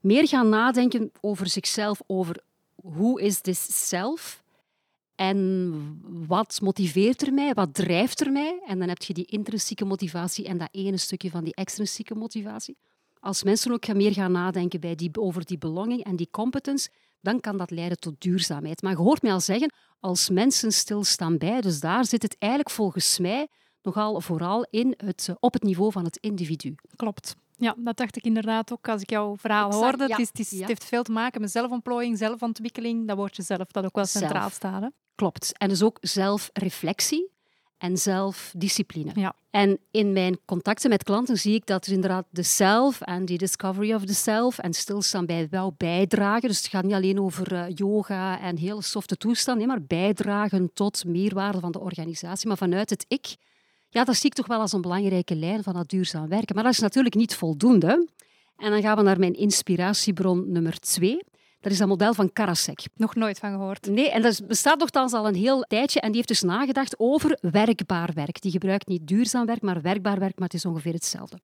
meer 0.01 0.27
gaan 0.27 0.49
nadenken 0.49 1.11
over 1.21 1.47
zichzelf, 1.47 2.01
over 2.07 2.43
hoe 2.75 3.21
is 3.21 3.41
this 3.41 3.87
self 3.87 4.43
en 5.15 6.01
wat 6.27 6.59
motiveert 6.61 7.21
er 7.21 7.33
mij, 7.33 7.53
wat 7.53 7.73
drijft 7.73 8.21
er 8.21 8.31
mij, 8.31 8.61
en 8.65 8.79
dan 8.79 8.87
heb 8.87 9.01
je 9.01 9.13
die 9.13 9.25
intrinsieke 9.25 9.85
motivatie 9.85 10.45
en 10.45 10.57
dat 10.57 10.69
ene 10.71 10.97
stukje 10.97 11.29
van 11.29 11.43
die 11.43 11.55
extrinsieke 11.55 12.15
motivatie. 12.15 12.77
Als 13.19 13.43
mensen 13.43 13.71
ook 13.71 13.93
meer 13.93 14.13
gaan 14.13 14.31
nadenken 14.31 14.79
bij 14.79 14.95
die, 14.95 15.09
over 15.13 15.45
die 15.45 15.57
belonging 15.57 16.03
en 16.03 16.15
die 16.15 16.27
competence, 16.31 16.89
dan 17.21 17.39
kan 17.39 17.57
dat 17.57 17.71
leiden 17.71 17.99
tot 17.99 18.21
duurzaamheid. 18.21 18.81
Maar 18.81 18.91
je 18.91 18.97
hoort 18.97 19.21
mij 19.21 19.31
al 19.31 19.39
zeggen, 19.39 19.73
als 19.99 20.29
mensen 20.29 20.71
stilstaan 20.71 21.37
bij, 21.37 21.61
dus 21.61 21.79
daar 21.79 22.05
zit 22.05 22.21
het 22.21 22.35
eigenlijk 22.37 22.73
volgens 22.73 23.19
mij 23.19 23.47
nogal 23.81 24.21
vooral 24.21 24.67
in 24.69 24.93
het, 24.97 25.27
eh, 25.29 25.35
op 25.39 25.53
het 25.53 25.63
niveau 25.63 25.91
van 25.91 26.03
het 26.03 26.17
individu. 26.17 26.75
Klopt. 26.95 27.35
Ja, 27.59 27.75
dat 27.77 27.97
dacht 27.97 28.17
ik 28.17 28.23
inderdaad 28.23 28.71
ook 28.73 28.87
als 28.89 29.01
ik 29.01 29.09
jouw 29.09 29.37
verhaal 29.37 29.67
Exact, 29.67 29.83
hoorde. 29.85 30.03
ja. 30.07 30.09
Het, 30.09 30.19
is, 30.19 30.27
het, 30.27 30.39
is- 30.39 30.49
Ja. 30.49 30.57
het 30.59 30.67
heeft 30.67 30.85
veel 30.85 31.03
te 31.03 31.11
maken 31.11 31.41
met 31.41 31.51
zelfontplooiing, 31.51 32.17
zelfontwikkeling. 32.17 33.07
Dat 33.07 33.17
woordje 33.17 33.41
zelf, 33.43 33.65
dat 33.71 33.85
ook 33.85 33.95
wel 33.95 34.05
Zelf. 34.05 34.23
centraal 34.25 34.49
staat. 34.49 34.81
Hè? 34.81 34.87
Klopt. 35.15 35.57
En 35.57 35.69
dus 35.69 35.83
ook 35.83 35.97
zelfreflectie 36.01 37.31
en 37.77 37.97
zelfdiscipline. 37.97 39.11
Ja. 39.15 39.33
En 39.49 39.79
in 39.91 40.13
mijn 40.13 40.37
contacten 40.45 40.89
met 40.89 41.03
klanten 41.03 41.37
zie 41.37 41.53
ik 41.53 41.65
dat 41.65 41.85
er 41.85 41.91
inderdaad 41.91 42.25
de 42.29 42.43
self 42.43 43.01
en 43.01 43.25
die 43.25 43.37
discovery 43.37 43.93
of 43.93 44.05
the 44.05 44.13
self 44.13 44.57
en 44.57 44.73
stilstaan 44.73 45.25
bij 45.25 45.47
wel 45.49 45.73
bijdragen. 45.77 46.47
Dus 46.47 46.57
het 46.57 46.67
gaat 46.67 46.83
niet 46.83 46.93
alleen 46.93 47.19
over 47.19 47.53
eh, 47.53 47.63
yoga 47.75 48.39
en 48.39 48.57
hele 48.57 48.81
softe 48.81 49.15
toestanden, 49.17 49.67
nee, 49.67 49.77
maar 49.77 49.85
bijdragen 49.87 50.73
tot 50.73 51.05
meerwaarde 51.05 51.59
van 51.59 51.71
de 51.71 51.79
organisatie. 51.79 52.47
Maar 52.47 52.57
vanuit 52.57 52.89
het 52.89 53.05
ik, 53.07 53.35
ja, 53.89 54.03
dat 54.03 54.15
zie 54.15 54.29
ik 54.29 54.35
toch 54.35 54.47
wel 54.47 54.59
als 54.59 54.73
een 54.73 54.81
belangrijke 54.81 55.35
lijn 55.35 55.63
van 55.63 55.73
dat 55.73 55.89
duurzaam 55.89 56.27
werken. 56.27 56.55
Maar 56.55 56.63
dat 56.63 56.73
is 56.73 56.79
natuurlijk 56.79 57.15
niet 57.15 57.35
voldoende. 57.35 58.07
En 58.57 58.71
dan 58.71 58.81
gaan 58.81 58.97
we 58.97 59.03
naar 59.03 59.19
mijn 59.19 59.33
inspiratiebron 59.33 60.51
nummer 60.51 60.79
twee. 60.79 61.23
Dat 61.61 61.71
is 61.71 61.77
dat 61.77 61.87
model 61.87 62.13
van 62.13 62.33
Karasek. 62.33 62.81
Nog 62.95 63.15
nooit 63.15 63.39
van 63.39 63.51
gehoord. 63.51 63.87
Nee, 63.87 64.09
en 64.11 64.21
dat 64.21 64.47
bestaat 64.47 64.79
nogthans 64.79 65.13
al 65.13 65.27
een 65.27 65.35
heel 65.35 65.61
tijdje. 65.61 65.99
En 65.99 66.07
die 66.07 66.15
heeft 66.15 66.27
dus 66.27 66.41
nagedacht 66.41 66.99
over 66.99 67.37
werkbaar 67.41 68.11
werk. 68.13 68.41
Die 68.41 68.51
gebruikt 68.51 68.87
niet 68.87 69.07
duurzaam 69.07 69.45
werk, 69.45 69.61
maar 69.61 69.81
werkbaar 69.81 70.19
werk, 70.19 70.39
maar 70.39 70.47
het 70.47 70.57
is 70.57 70.65
ongeveer 70.65 70.93
hetzelfde. 70.93 71.39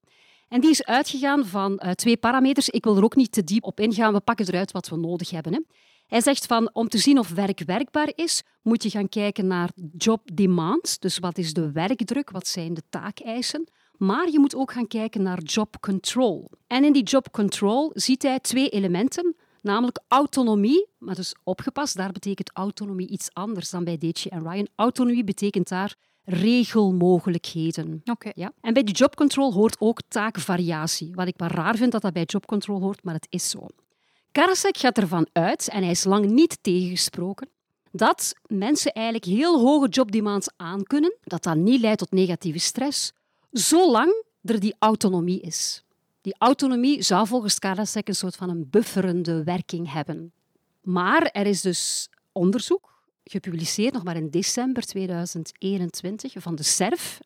En 0.48 0.62
die 0.62 0.70
is 0.70 0.86
uitgegaan 0.86 1.46
van 1.46 1.78
eh, 1.78 1.92
twee 1.92 2.18
parameters. 2.18 2.70
Ik 2.70 2.84
wil 2.84 2.98
er 2.98 3.04
ook 3.04 3.16
niet 3.16 3.32
te 3.32 3.44
diep 3.44 3.64
op 3.64 3.80
ingaan. 3.80 4.14
We 4.14 4.20
pakken 4.20 4.48
eruit 4.48 4.72
wat 4.72 4.90
we 4.90 4.98
nodig 4.98 5.30
hebben. 5.30 5.54
Hè. 5.54 5.60
Hij 6.08 6.22
zegt 6.22 6.46
van, 6.46 6.70
om 6.74 6.88
te 6.88 6.98
zien 6.98 7.20
of 7.20 7.30
werk 7.30 7.64
werkbaar 7.66 8.12
is, 8.16 8.44
moet 8.62 8.84
je 8.84 8.90
gaan 8.90 9.10
kijken 9.10 9.48
naar 9.48 9.72
job 9.98 10.22
demand. 10.34 11.02
Dus 11.02 11.18
wat 11.18 11.38
is 11.38 11.54
de 11.54 11.72
werkdruk, 11.72 12.30
wat 12.30 12.48
zijn 12.48 12.74
de 12.74 12.84
taakeisen. 12.90 13.68
Maar 13.98 14.30
je 14.30 14.40
moet 14.40 14.56
ook 14.56 14.72
gaan 14.72 14.88
kijken 14.88 15.22
naar 15.22 15.42
job 15.42 15.80
control. 15.80 16.52
En 16.68 16.84
in 16.84 16.94
die 16.94 17.04
job 17.04 17.32
control 17.32 17.92
ziet 17.94 18.24
hij 18.24 18.40
twee 18.40 18.70
elementen. 18.70 19.36
Namelijk 19.62 20.00
autonomie, 20.08 20.88
maar 20.98 21.16
dus 21.16 21.36
opgepast, 21.44 21.96
daar 21.96 22.12
betekent 22.12 22.52
autonomie 22.54 23.08
iets 23.08 23.34
anders 23.34 23.70
dan 23.70 23.84
bij 23.84 23.98
Deci 23.98 24.30
en 24.30 24.50
Ryan. 24.50 24.68
Autonomie 24.76 25.24
betekent 25.24 25.68
daar 25.68 25.96
regelmogelijkheden. 26.24 28.02
Oké. 28.06 28.32
Ja? 28.34 28.52
En 28.62 28.74
bij 28.74 28.84
die 28.84 28.96
job 28.96 29.16
control 29.16 29.54
hoort 29.54 29.76
ook 29.80 30.02
taakvariatie. 30.08 31.12
Wat 31.14 31.28
ik 31.28 31.40
maar 31.40 31.52
raar 31.52 31.76
vind 31.76 31.92
dat 31.92 32.02
dat 32.02 32.14
bij 32.14 32.24
job 32.24 32.46
control 32.46 32.82
hoort, 32.82 33.04
maar 33.04 33.14
het 33.14 33.28
is 33.30 33.50
zo. 33.50 33.68
Karasek 34.36 34.77
gaat 34.77 34.98
ervan 34.98 35.27
uit, 35.32 35.70
en 35.70 35.82
hij 35.82 35.92
is 35.92 36.04
lang 36.04 36.25
niet 36.25 36.58
tegengesproken, 36.62 37.50
dat 37.92 38.34
mensen 38.48 38.92
eigenlijk 38.92 39.25
heel 39.25 39.60
hoge 39.60 39.88
jobdemands 39.88 40.50
aankunnen, 40.56 41.15
dat 41.24 41.44
dat 41.44 41.56
niet 41.56 41.82
leidt 41.82 42.00
tot 42.00 42.12
negatieve 42.12 42.60
stress, 42.60 43.12
zolang 43.51 44.24
er 44.42 44.60
die 44.60 44.75
autonomie 44.80 45.42
is. 45.42 45.84
Die 46.22 46.36
autonomie 46.38 47.01
zou 47.01 47.27
volgens 47.27 47.60
Karasek 47.60 48.08
een 48.08 48.15
soort 48.15 48.36
van 48.36 48.50
een 48.50 48.70
bufferende 48.70 49.44
werking 49.44 49.92
hebben. 49.92 50.34
Maar 50.82 51.22
er 51.22 51.46
is 51.46 51.62
dus 51.62 52.10
onderzoek, 52.32 53.04
gepubliceerd 53.24 53.94
nog 53.94 54.04
maar 54.04 54.15
in 54.15 54.30
december 54.30 54.84
2021, 54.84 56.34
van 56.38 56.56
de 56.56 56.63
SERF, 56.63 57.20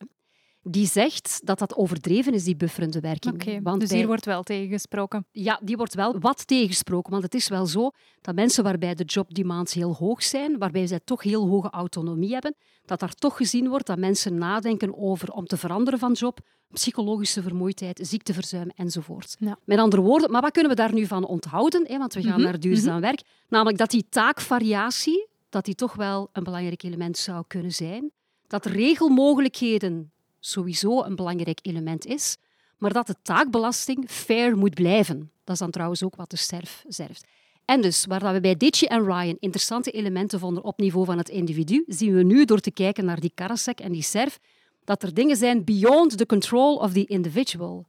die 0.71 0.87
zegt 0.87 1.41
dat 1.43 1.59
dat 1.59 1.75
overdreven 1.75 2.33
is, 2.33 2.43
die 2.43 2.55
bufferende 2.55 2.99
werking. 2.99 3.33
Oké, 3.33 3.61
Want 3.61 3.79
dus 3.79 3.89
bij- 3.89 3.97
hier 3.97 4.07
wordt 4.07 4.25
wel 4.25 4.43
tegen 4.43 4.69
gesproken. 4.69 5.25
ja, 5.31 5.59
die 5.63 5.77
wordt 5.77 5.93
wel 5.95 6.19
wat 6.19 6.47
tegengesproken. 6.47 7.11
Want 7.11 7.23
het 7.23 7.33
is 7.33 7.47
wel 7.47 7.65
zo 7.65 7.91
dat 8.21 8.35
mensen 8.35 8.63
waarbij 8.63 8.95
de 8.95 9.03
jobdemands 9.03 9.73
heel 9.73 9.95
hoog 9.95 10.23
zijn, 10.23 10.57
waarbij 10.57 10.87
zij 10.87 10.99
toch 11.03 11.23
heel 11.23 11.47
hoge 11.47 11.69
autonomie 11.69 12.31
hebben, 12.33 12.55
dat 12.85 12.99
daar 12.99 13.13
toch 13.13 13.37
gezien 13.37 13.67
wordt 13.69 13.85
dat 13.87 13.97
mensen 13.97 14.37
nadenken 14.37 14.97
over 14.97 15.31
om 15.31 15.45
te 15.45 15.57
veranderen 15.57 15.99
van 15.99 16.11
job, 16.11 16.39
psychologische 16.73 17.41
vermoeidheid, 17.41 17.99
ziekteverzuim 18.03 18.69
enzovoort. 18.75 19.35
Ja. 19.39 19.57
Met 19.65 19.77
andere 19.79 20.01
woorden, 20.01 20.31
maar 20.31 20.41
wat 20.41 20.51
kunnen 20.51 20.71
we 20.71 20.77
daar 20.77 20.93
nu 20.93 21.05
van 21.05 21.25
onthouden? 21.25 21.87
Hè? 21.87 21.97
Want 21.97 22.13
we 22.13 22.21
gaan 22.21 22.31
Mhm, 22.33 22.41
naar 22.41 22.59
duurzaam 22.59 23.01
werk. 23.01 23.21
Namelijk 23.47 23.77
dat 23.77 23.89
die 23.89 24.05
taakvariatie, 24.09 25.27
dat 25.49 25.65
die 25.65 25.75
toch 25.75 25.93
wel 25.93 26.29
een 26.33 26.43
belangrijk 26.43 26.83
element 26.83 27.17
zou 27.17 27.43
kunnen 27.47 27.71
zijn. 27.71 28.11
Dat 28.47 28.65
regelmogelijkheden 28.65 30.11
sowieso 30.39 31.03
een 31.03 31.15
belangrijk 31.15 31.59
element 31.61 32.05
is. 32.05 32.37
maar 32.77 32.93
dat 32.93 33.07
de 33.07 33.15
taakbelasting 33.21 34.09
fair 34.09 34.57
moet 34.57 34.73
blijven. 34.73 35.31
Dat 35.43 35.53
is 35.53 35.59
dan 35.59 35.71
trouwens 35.71 36.03
ook 36.03 36.15
wat 36.15 36.29
de 36.29 36.37
SERF 36.37 36.83
zerft. 36.87 37.27
En 37.65 37.81
dus, 37.81 38.05
waar 38.05 38.33
we 38.33 38.39
bij 38.39 38.57
Ditchy 38.57 38.85
en 38.85 39.03
Ryan 39.03 39.37
interessante 39.39 39.91
elementen 39.91 40.39
vonden 40.39 40.63
op 40.63 40.77
niveau 40.77 41.05
van 41.05 41.17
het 41.17 41.29
individu, 41.29 41.83
zien 41.87 42.13
we 42.13 42.23
nu 42.23 42.45
door 42.45 42.59
te 42.59 42.71
kijken 42.71 43.05
naar 43.05 43.19
die 43.19 43.31
Karasek 43.35 43.79
en 43.79 43.91
die 43.91 44.01
SERF, 44.01 44.39
dat 44.83 45.03
er 45.03 45.13
dingen 45.13 45.35
zijn 45.35 45.63
beyond 45.63 46.17
the 46.17 46.25
control 46.25 46.75
of 46.75 46.91
the 46.91 47.05
individual. 47.05 47.85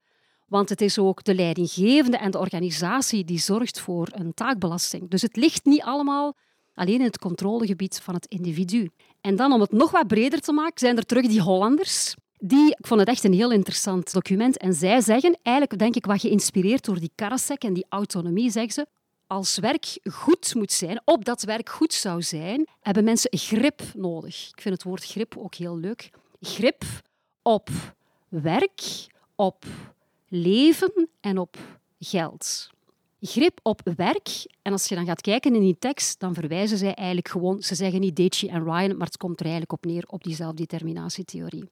Want 0.46 0.68
het 0.68 0.80
is 0.80 0.98
ook 0.98 1.24
de 1.24 1.34
leidinggevende 1.34 2.16
en 2.16 2.30
de 2.30 2.38
organisatie 2.38 3.24
die 3.24 3.38
zorgt 3.38 3.80
voor 3.80 4.08
een 4.12 4.34
taakbelasting. 4.34 5.10
Dus 5.10 5.22
het 5.22 5.36
ligt 5.36 5.64
niet 5.64 5.82
allemaal 5.82 6.36
alleen 6.74 6.98
in 6.98 7.04
het 7.04 7.18
controlegebied 7.18 8.00
van 8.00 8.14
het 8.14 8.26
individu. 8.26 8.90
En 9.20 9.36
dan 9.36 9.52
om 9.52 9.60
het 9.60 9.72
nog 9.72 9.90
wat 9.90 10.06
breder 10.06 10.40
te 10.40 10.52
maken, 10.52 10.78
zijn 10.78 10.96
er 10.96 11.06
terug 11.06 11.26
die 11.26 11.40
Hollanders. 11.40 12.14
Die, 12.42 12.70
ik 12.70 12.86
vond 12.86 13.00
het 13.00 13.08
echt 13.08 13.24
een 13.24 13.32
heel 13.32 13.52
interessant 13.52 14.12
document. 14.12 14.56
En 14.56 14.74
zij 14.74 15.00
zeggen, 15.00 15.38
eigenlijk 15.42 15.78
denk 15.78 15.96
ik 15.96 16.06
wat 16.06 16.20
geïnspireerd 16.20 16.84
door 16.84 16.98
die 16.98 17.12
Karasek 17.14 17.64
en 17.64 17.72
die 17.72 17.86
autonomie, 17.88 18.50
zeggen 18.50 18.72
ze, 18.72 18.86
als 19.26 19.58
werk 19.58 19.98
goed 20.10 20.54
moet 20.54 20.72
zijn, 20.72 21.00
op 21.04 21.24
dat 21.24 21.42
werk 21.42 21.68
goed 21.68 21.92
zou 21.92 22.22
zijn, 22.22 22.66
hebben 22.80 23.04
mensen 23.04 23.30
grip 23.38 23.82
nodig. 23.94 24.48
Ik 24.48 24.60
vind 24.60 24.74
het 24.74 24.84
woord 24.84 25.04
grip 25.04 25.36
ook 25.36 25.54
heel 25.54 25.78
leuk. 25.78 26.10
Grip 26.40 26.84
op 27.42 27.68
werk, 28.28 29.06
op 29.34 29.64
leven 30.28 31.08
en 31.20 31.38
op 31.38 31.56
geld. 31.98 32.70
Grip 33.20 33.60
op 33.62 33.80
werk, 33.96 34.28
en 34.62 34.72
als 34.72 34.88
je 34.88 34.94
dan 34.94 35.06
gaat 35.06 35.20
kijken 35.20 35.54
in 35.54 35.60
die 35.60 35.76
tekst, 35.78 36.20
dan 36.20 36.34
verwijzen 36.34 36.78
zij 36.78 36.94
eigenlijk 36.94 37.28
gewoon, 37.28 37.62
ze 37.62 37.74
zeggen 37.74 38.00
niet 38.00 38.16
Deci 38.16 38.48
en 38.48 38.64
Ryan, 38.64 38.96
maar 38.96 39.06
het 39.06 39.16
komt 39.16 39.40
er 39.40 39.46
eigenlijk 39.46 39.72
op 39.72 39.84
neer 39.84 40.04
op 40.06 40.22
die 40.22 40.34
zelfdeterminatietheorie. 40.34 41.68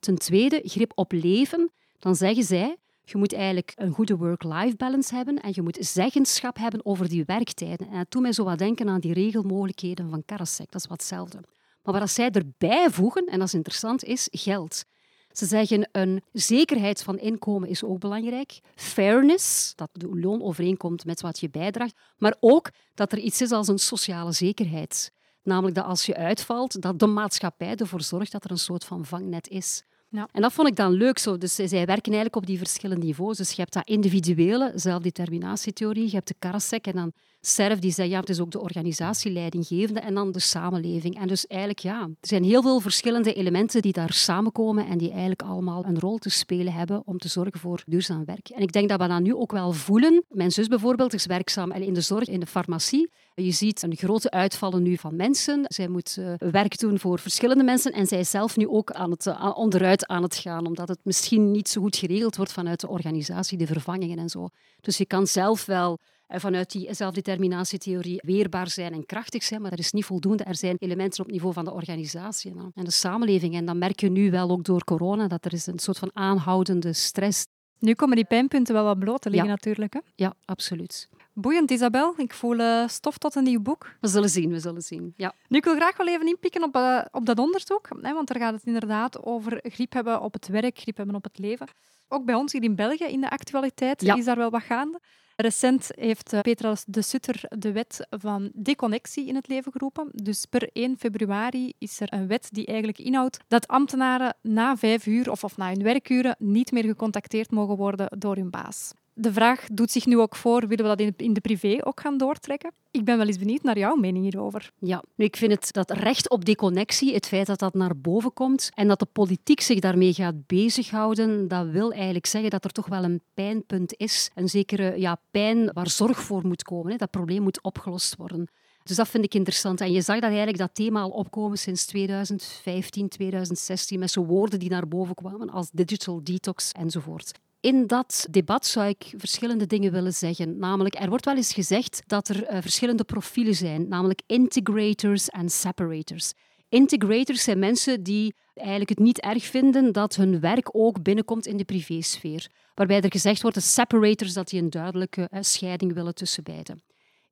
Ten 0.00 0.18
tweede, 0.18 0.60
grip 0.64 0.92
op 0.94 1.12
leven, 1.12 1.70
dan 1.98 2.16
zeggen 2.16 2.44
zij, 2.44 2.76
je 3.04 3.16
moet 3.16 3.34
eigenlijk 3.34 3.72
een 3.76 3.92
goede 3.92 4.16
work-life 4.16 4.76
balance 4.76 5.14
hebben 5.14 5.40
en 5.42 5.50
je 5.54 5.62
moet 5.62 5.78
zeggenschap 5.80 6.56
hebben 6.56 6.84
over 6.84 7.08
die 7.08 7.24
werktijden. 7.24 7.88
En 7.88 7.96
dat 7.96 8.10
doet 8.10 8.22
mij 8.22 8.32
zo 8.32 8.44
wat 8.44 8.58
denken 8.58 8.88
aan 8.88 9.00
die 9.00 9.12
regelmogelijkheden 9.12 10.10
van 10.10 10.24
Karasek, 10.24 10.70
dat 10.70 10.80
is 10.80 10.88
wat 10.88 10.98
hetzelfde. 11.00 11.40
Maar 11.82 12.00
wat 12.00 12.10
zij 12.10 12.30
erbij 12.30 12.90
voegen, 12.90 13.26
en 13.26 13.38
dat 13.38 13.48
is 13.48 13.54
interessant, 13.54 14.04
is 14.04 14.28
geld. 14.30 14.84
Ze 15.32 15.46
zeggen 15.46 15.88
een 15.92 16.22
zekerheid 16.32 17.02
van 17.02 17.18
inkomen 17.18 17.68
is 17.68 17.84
ook 17.84 17.98
belangrijk. 17.98 18.60
Fairness, 18.74 19.72
dat 19.74 19.88
de 19.92 20.08
loon 20.16 20.42
overeenkomt 20.42 21.04
met 21.04 21.20
wat 21.20 21.40
je 21.40 21.50
bijdraagt. 21.50 21.94
Maar 22.16 22.36
ook 22.40 22.70
dat 22.94 23.12
er 23.12 23.18
iets 23.18 23.40
is 23.40 23.50
als 23.50 23.68
een 23.68 23.78
sociale 23.78 24.32
zekerheid. 24.32 25.12
Namelijk 25.42 25.74
dat 25.74 25.84
als 25.84 26.06
je 26.06 26.16
uitvalt, 26.16 26.82
dat 26.82 26.98
de 26.98 27.06
maatschappij 27.06 27.76
ervoor 27.76 28.02
zorgt 28.02 28.32
dat 28.32 28.44
er 28.44 28.50
een 28.50 28.58
soort 28.58 28.84
van 28.84 29.04
vangnet 29.04 29.48
is. 29.48 29.82
Ja. 30.10 30.28
En 30.32 30.42
dat 30.42 30.52
vond 30.52 30.68
ik 30.68 30.76
dan 30.76 30.92
leuk. 30.92 31.18
Zo. 31.18 31.38
Dus 31.38 31.54
zij 31.54 31.68
werken 31.68 32.12
eigenlijk 32.12 32.36
op 32.36 32.46
die 32.46 32.58
verschillende 32.58 33.06
niveaus. 33.06 33.36
Dus 33.36 33.50
je 33.50 33.60
hebt 33.60 33.72
dat 33.72 33.88
individuele, 33.88 34.72
zelfdeterminatietheorie, 34.74 36.04
je 36.04 36.14
hebt 36.14 36.28
de 36.28 36.34
Karasek 36.38 36.86
en 36.86 36.94
dan 36.94 37.12
SERF, 37.42 37.78
die 37.78 37.92
zegt 37.92 38.10
ja, 38.10 38.20
het 38.20 38.28
is 38.28 38.40
ook 38.40 38.50
de 38.50 38.60
organisatie 38.60 39.32
leidinggevende 39.32 40.00
en 40.00 40.14
dan 40.14 40.32
de 40.32 40.40
samenleving. 40.40 41.18
En 41.18 41.26
dus 41.26 41.46
eigenlijk, 41.46 41.80
ja, 41.80 42.00
er 42.00 42.28
zijn 42.28 42.44
heel 42.44 42.62
veel 42.62 42.80
verschillende 42.80 43.32
elementen 43.32 43.82
die 43.82 43.92
daar 43.92 44.12
samenkomen 44.12 44.86
en 44.86 44.98
die 44.98 45.10
eigenlijk 45.10 45.42
allemaal 45.42 45.84
een 45.84 45.98
rol 45.98 46.18
te 46.18 46.30
spelen 46.30 46.72
hebben 46.72 47.02
om 47.04 47.18
te 47.18 47.28
zorgen 47.28 47.60
voor 47.60 47.82
duurzaam 47.86 48.24
werk. 48.24 48.48
En 48.48 48.62
ik 48.62 48.72
denk 48.72 48.88
dat 48.88 49.00
we 49.00 49.08
dat 49.08 49.20
nu 49.20 49.34
ook 49.34 49.52
wel 49.52 49.72
voelen. 49.72 50.24
Mijn 50.28 50.52
zus 50.52 50.66
bijvoorbeeld 50.66 51.14
is 51.14 51.26
werkzaam 51.26 51.72
in 51.72 51.94
de 51.94 52.00
zorg, 52.00 52.28
in 52.28 52.40
de 52.40 52.46
farmacie. 52.46 53.10
Je 53.34 53.50
ziet 53.50 53.82
een 53.82 53.96
grote 53.96 54.30
uitvallen 54.30 54.82
nu 54.82 54.96
van 54.96 55.16
mensen. 55.16 55.64
Zij 55.68 55.88
moet 55.88 56.16
uh, 56.18 56.32
werk 56.38 56.78
doen 56.78 56.98
voor 56.98 57.18
verschillende 57.18 57.64
mensen 57.64 57.92
en 57.92 58.06
zij 58.06 58.18
is 58.18 58.30
zelf 58.30 58.56
nu 58.56 58.68
ook 58.68 58.90
aan 58.90 59.10
het, 59.10 59.26
uh, 59.26 59.52
onderuit 59.54 60.06
aan 60.06 60.22
het 60.22 60.36
gaan, 60.36 60.66
omdat 60.66 60.88
het 60.88 60.98
misschien 61.02 61.50
niet 61.50 61.68
zo 61.68 61.80
goed 61.80 61.96
geregeld 61.96 62.36
wordt 62.36 62.52
vanuit 62.52 62.80
de 62.80 62.88
organisatie, 62.88 63.58
de 63.58 63.66
vervangingen 63.66 64.18
en 64.18 64.28
zo. 64.28 64.48
Dus 64.80 64.98
je 64.98 65.06
kan 65.06 65.26
zelf 65.26 65.64
wel 65.64 65.92
eh, 65.92 65.98
vanuit 66.32 66.70
die 66.70 66.94
zelfdeterminatietheorie 66.94 68.20
weerbaar 68.24 68.68
zijn 68.68 68.92
en 68.92 69.06
krachtig 69.06 69.42
zijn, 69.42 69.60
maar 69.60 69.70
dat 69.70 69.78
is 69.78 69.92
niet 69.92 70.04
voldoende. 70.04 70.44
Er 70.44 70.56
zijn 70.56 70.76
elementen 70.78 71.24
op 71.24 71.30
niveau 71.30 71.52
van 71.52 71.64
de 71.64 71.72
organisatie 71.72 72.52
en 72.74 72.84
de 72.84 72.90
samenleving. 72.90 73.54
En 73.54 73.64
dan 73.64 73.78
merk 73.78 74.00
je 74.00 74.10
nu 74.10 74.30
wel 74.30 74.50
ook 74.50 74.64
door 74.64 74.84
corona 74.84 75.28
dat 75.28 75.44
er 75.44 75.52
is 75.52 75.66
een 75.66 75.78
soort 75.78 75.98
van 75.98 76.10
aanhoudende 76.12 76.92
stress. 76.92 77.46
Nu 77.78 77.94
komen 77.94 78.16
die 78.16 78.24
pijnpunten 78.24 78.74
wel 78.74 78.84
wat 78.84 78.98
bloot 78.98 79.22
te 79.22 79.30
liggen 79.30 79.48
natuurlijk. 79.48 79.92
Hè? 79.92 80.00
Ja, 80.14 80.34
absoluut. 80.44 81.08
Boeiend, 81.32 81.70
Isabel. 81.70 82.14
Ik 82.16 82.34
voel 82.34 82.58
uh, 82.58 82.88
stof 82.88 83.18
tot 83.18 83.34
een 83.34 83.44
nieuw 83.44 83.60
boek. 83.60 83.96
We 84.00 84.08
zullen 84.08 84.28
zien, 84.28 84.50
we 84.50 84.60
zullen 84.60 84.82
zien. 84.82 85.14
Ja. 85.16 85.34
Nu, 85.48 85.56
ik 85.58 85.64
wil 85.64 85.74
graag 85.74 85.96
wel 85.96 86.08
even 86.08 86.26
inpikken 86.26 86.62
op, 86.62 86.76
uh, 86.76 87.00
op 87.10 87.26
dat 87.26 87.38
onderzoek, 87.38 87.88
hè, 88.00 88.12
want 88.12 88.28
daar 88.28 88.38
gaat 88.38 88.52
het 88.52 88.64
inderdaad 88.64 89.22
over 89.22 89.60
griep 89.62 89.92
hebben 89.92 90.20
op 90.20 90.32
het 90.32 90.48
werk, 90.48 90.78
griep 90.78 90.96
hebben 90.96 91.14
op 91.14 91.24
het 91.24 91.38
leven. 91.38 91.68
Ook 92.08 92.24
bij 92.24 92.34
ons 92.34 92.52
hier 92.52 92.62
in 92.62 92.74
België 92.74 93.04
in 93.04 93.20
de 93.20 93.30
actualiteit 93.30 94.02
is 94.02 94.24
daar 94.24 94.36
wel 94.36 94.50
wat 94.50 94.62
gaande. 94.62 95.00
Recent 95.40 95.90
heeft 95.94 96.32
eh, 96.32 96.40
Petra 96.40 96.74
de 96.86 97.02
Sutter 97.02 97.40
de 97.48 97.72
wet 97.72 98.06
van 98.10 98.50
deconnectie 98.54 99.26
in 99.26 99.34
het 99.34 99.48
leven 99.48 99.72
geroepen. 99.72 100.08
Dus 100.12 100.46
per 100.46 100.70
1 100.72 100.98
februari 100.98 101.72
is 101.78 102.00
er 102.00 102.12
een 102.12 102.26
wet 102.26 102.48
die 102.50 102.66
eigenlijk 102.66 102.98
inhoudt 102.98 103.38
dat 103.48 103.68
ambtenaren 103.68 104.36
na 104.42 104.76
vijf 104.76 105.06
uur 105.06 105.30
of, 105.30 105.44
of 105.44 105.56
na 105.56 105.68
hun 105.68 105.82
werkuren 105.82 106.36
niet 106.38 106.72
meer 106.72 106.84
gecontacteerd 106.84 107.50
mogen 107.50 107.76
worden 107.76 108.18
door 108.18 108.36
hun 108.36 108.50
baas 108.50 108.92
de 109.20 109.32
vraag 109.32 109.66
doet 109.72 109.90
zich 109.90 110.06
nu 110.06 110.18
ook 110.18 110.36
voor, 110.36 110.66
willen 110.66 110.88
we 110.88 110.96
dat 110.96 111.12
in 111.16 111.32
de 111.32 111.40
privé 111.40 111.86
ook 111.86 112.00
gaan 112.00 112.18
doortrekken? 112.18 112.72
Ik 112.90 113.04
ben 113.04 113.16
wel 113.16 113.26
eens 113.26 113.38
benieuwd 113.38 113.62
naar 113.62 113.78
jouw 113.78 113.94
mening 113.94 114.24
hierover. 114.24 114.70
Ja, 114.78 115.02
ik 115.16 115.36
vind 115.36 115.52
het 115.52 115.72
dat 115.72 115.90
recht 115.90 116.30
op 116.30 116.44
deconnectie, 116.44 117.14
het 117.14 117.26
feit 117.26 117.46
dat 117.46 117.58
dat 117.58 117.74
naar 117.74 117.96
boven 117.96 118.32
komt 118.32 118.70
en 118.74 118.88
dat 118.88 118.98
de 118.98 119.06
politiek 119.12 119.60
zich 119.60 119.78
daarmee 119.78 120.12
gaat 120.12 120.46
bezighouden, 120.46 121.48
dat 121.48 121.68
wil 121.68 121.92
eigenlijk 121.92 122.26
zeggen 122.26 122.50
dat 122.50 122.64
er 122.64 122.70
toch 122.70 122.86
wel 122.86 123.04
een 123.04 123.22
pijnpunt 123.34 123.94
is. 123.96 124.30
Een 124.34 124.48
zekere 124.48 125.00
ja, 125.00 125.20
pijn 125.30 125.70
waar 125.72 125.90
zorg 125.90 126.20
voor 126.20 126.46
moet 126.46 126.62
komen. 126.62 126.90
Hè. 126.90 126.96
Dat 126.96 127.10
probleem 127.10 127.42
moet 127.42 127.62
opgelost 127.62 128.16
worden. 128.16 128.48
Dus 128.82 128.96
dat 128.96 129.08
vind 129.08 129.24
ik 129.24 129.34
interessant. 129.34 129.80
En 129.80 129.92
je 129.92 130.00
zag 130.00 130.14
dat 130.14 130.28
eigenlijk 130.28 130.58
dat 130.58 130.74
thema 130.74 131.00
al 131.00 131.10
opkomen 131.10 131.58
sinds 131.58 131.86
2015, 131.86 133.08
2016, 133.08 133.98
met 133.98 134.10
zo 134.10 134.24
woorden 134.24 134.58
die 134.58 134.70
naar 134.70 134.88
boven 134.88 135.14
kwamen 135.14 135.50
als 135.50 135.70
digital 135.70 136.20
detox 136.24 136.72
enzovoort. 136.72 137.32
In 137.60 137.86
dat 137.86 138.26
debat 138.30 138.66
zou 138.66 138.88
ik 138.88 139.12
verschillende 139.16 139.66
dingen 139.66 139.92
willen 139.92 140.14
zeggen. 140.14 140.58
Namelijk, 140.58 141.00
er 141.00 141.08
wordt 141.08 141.24
wel 141.24 141.36
eens 141.36 141.52
gezegd 141.52 142.02
dat 142.06 142.28
er 142.28 142.52
uh, 142.52 142.58
verschillende 142.60 143.04
profielen 143.04 143.54
zijn, 143.54 143.88
namelijk 143.88 144.20
integrators 144.26 145.28
en 145.28 145.48
separators. 145.48 146.32
Integrators 146.68 147.42
zijn 147.42 147.58
mensen 147.58 148.02
die 148.02 148.34
eigenlijk 148.54 148.88
het 148.88 148.98
niet 148.98 149.20
erg 149.20 149.44
vinden 149.44 149.92
dat 149.92 150.16
hun 150.16 150.40
werk 150.40 150.68
ook 150.72 151.02
binnenkomt 151.02 151.46
in 151.46 151.56
de 151.56 151.64
privésfeer. 151.64 152.46
Waarbij 152.74 153.00
er 153.00 153.10
gezegd 153.10 153.42
wordt, 153.42 153.56
de 153.56 153.62
separators, 153.62 154.32
dat 154.32 154.48
die 154.48 154.62
een 154.62 154.70
duidelijke 154.70 155.28
uh, 155.32 155.40
scheiding 155.42 155.92
willen 155.92 156.14
tussen 156.14 156.42
beiden. 156.42 156.82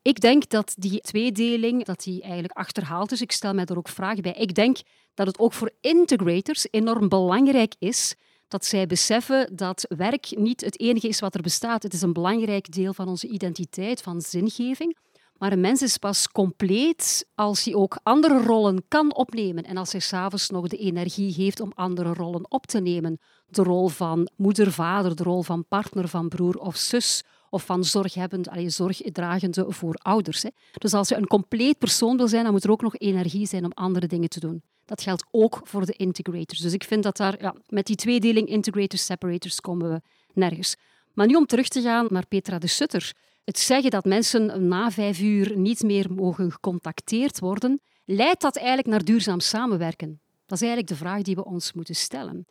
Ik 0.02 0.20
denk 0.20 0.48
dat 0.48 0.74
die 0.78 1.00
tweedeling 1.00 1.84
dat 1.84 2.02
die 2.02 2.22
eigenlijk 2.22 2.52
achterhaald 2.52 3.12
is. 3.12 3.20
Ik 3.20 3.32
stel 3.32 3.54
mij 3.54 3.64
er 3.64 3.78
ook 3.78 3.88
vragen 3.88 4.22
bij. 4.22 4.32
Ik 4.32 4.54
denk 4.54 4.78
dat 5.14 5.26
het 5.26 5.38
ook 5.38 5.52
voor 5.52 5.70
integrators 5.80 6.66
enorm 6.70 7.08
belangrijk 7.08 7.74
is 7.78 8.14
dat 8.48 8.64
zij 8.64 8.86
beseffen 8.86 9.56
dat 9.56 9.86
werk 9.96 10.36
niet 10.36 10.60
het 10.60 10.80
enige 10.80 11.08
is 11.08 11.20
wat 11.20 11.34
er 11.34 11.42
bestaat. 11.42 11.82
Het 11.82 11.92
is 11.92 12.02
een 12.02 12.12
belangrijk 12.12 12.72
deel 12.72 12.94
van 12.94 13.08
onze 13.08 13.28
identiteit, 13.28 14.02
van 14.02 14.20
zingeving. 14.20 14.96
Maar 15.38 15.52
een 15.52 15.60
mens 15.60 15.82
is 15.82 15.96
pas 15.96 16.28
compleet 16.28 17.28
als 17.34 17.64
hij 17.64 17.74
ook 17.74 17.98
andere 18.02 18.42
rollen 18.42 18.84
kan 18.88 19.14
opnemen 19.14 19.64
en 19.64 19.76
als 19.76 19.92
hij 19.92 20.00
s'avonds 20.00 20.50
nog 20.50 20.68
de 20.68 20.76
energie 20.76 21.32
heeft 21.32 21.60
om 21.60 21.72
andere 21.74 22.12
rollen 22.12 22.50
op 22.50 22.66
te 22.66 22.80
nemen. 22.80 23.18
De 23.46 23.62
rol 23.62 23.88
van 23.88 24.28
moeder, 24.36 24.72
vader, 24.72 25.16
de 25.16 25.22
rol 25.22 25.42
van 25.42 25.66
partner, 25.68 26.08
van 26.08 26.28
broer 26.28 26.54
of 26.54 26.76
zus 26.76 27.22
of 27.50 27.64
van 27.64 27.84
zorghebbend, 27.84 28.48
allee, 28.48 28.70
zorgdragende 28.70 29.64
voor 29.68 29.94
ouders. 29.94 30.44
Dus 30.72 30.94
als 30.94 31.08
je 31.08 31.16
een 31.16 31.26
compleet 31.26 31.78
persoon 31.78 32.16
wil 32.16 32.28
zijn, 32.28 32.42
dan 32.42 32.52
moet 32.52 32.64
er 32.64 32.70
ook 32.70 32.82
nog 32.82 32.96
energie 32.96 33.46
zijn 33.46 33.64
om 33.64 33.72
andere 33.72 34.06
dingen 34.06 34.28
te 34.28 34.40
doen. 34.40 34.62
Dat 34.88 35.02
geldt 35.02 35.24
ook 35.30 35.60
voor 35.62 35.86
de 35.86 35.92
integrators. 35.92 36.60
Dus 36.60 36.72
ik 36.72 36.84
vind 36.84 37.02
dat 37.02 37.16
daar, 37.16 37.40
ja, 37.40 37.54
met 37.66 37.86
die 37.86 37.96
tweedeling 37.96 38.48
integrators, 38.48 39.04
separators, 39.04 39.60
komen 39.60 39.90
we 39.90 40.00
nergens. 40.32 40.76
Maar 41.14 41.26
nu 41.26 41.34
om 41.34 41.46
terug 41.46 41.68
te 41.68 41.82
gaan 41.82 42.06
naar 42.10 42.26
Petra 42.26 42.58
de 42.58 42.66
Sutter. 42.66 43.12
Het 43.44 43.58
zeggen 43.58 43.90
dat 43.90 44.04
mensen 44.04 44.68
na 44.68 44.90
vijf 44.90 45.20
uur 45.20 45.58
niet 45.58 45.82
meer 45.82 46.12
mogen 46.12 46.52
gecontacteerd 46.52 47.38
worden, 47.38 47.80
leidt 48.04 48.40
dat 48.40 48.56
eigenlijk 48.56 48.88
naar 48.88 49.04
duurzaam 49.04 49.40
samenwerken? 49.40 50.20
Dat 50.46 50.60
is 50.60 50.66
eigenlijk 50.66 50.88
de 50.88 51.04
vraag 51.04 51.22
die 51.22 51.34
we 51.34 51.44
ons 51.44 51.72
moeten 51.72 51.94
stellen. 51.94 52.46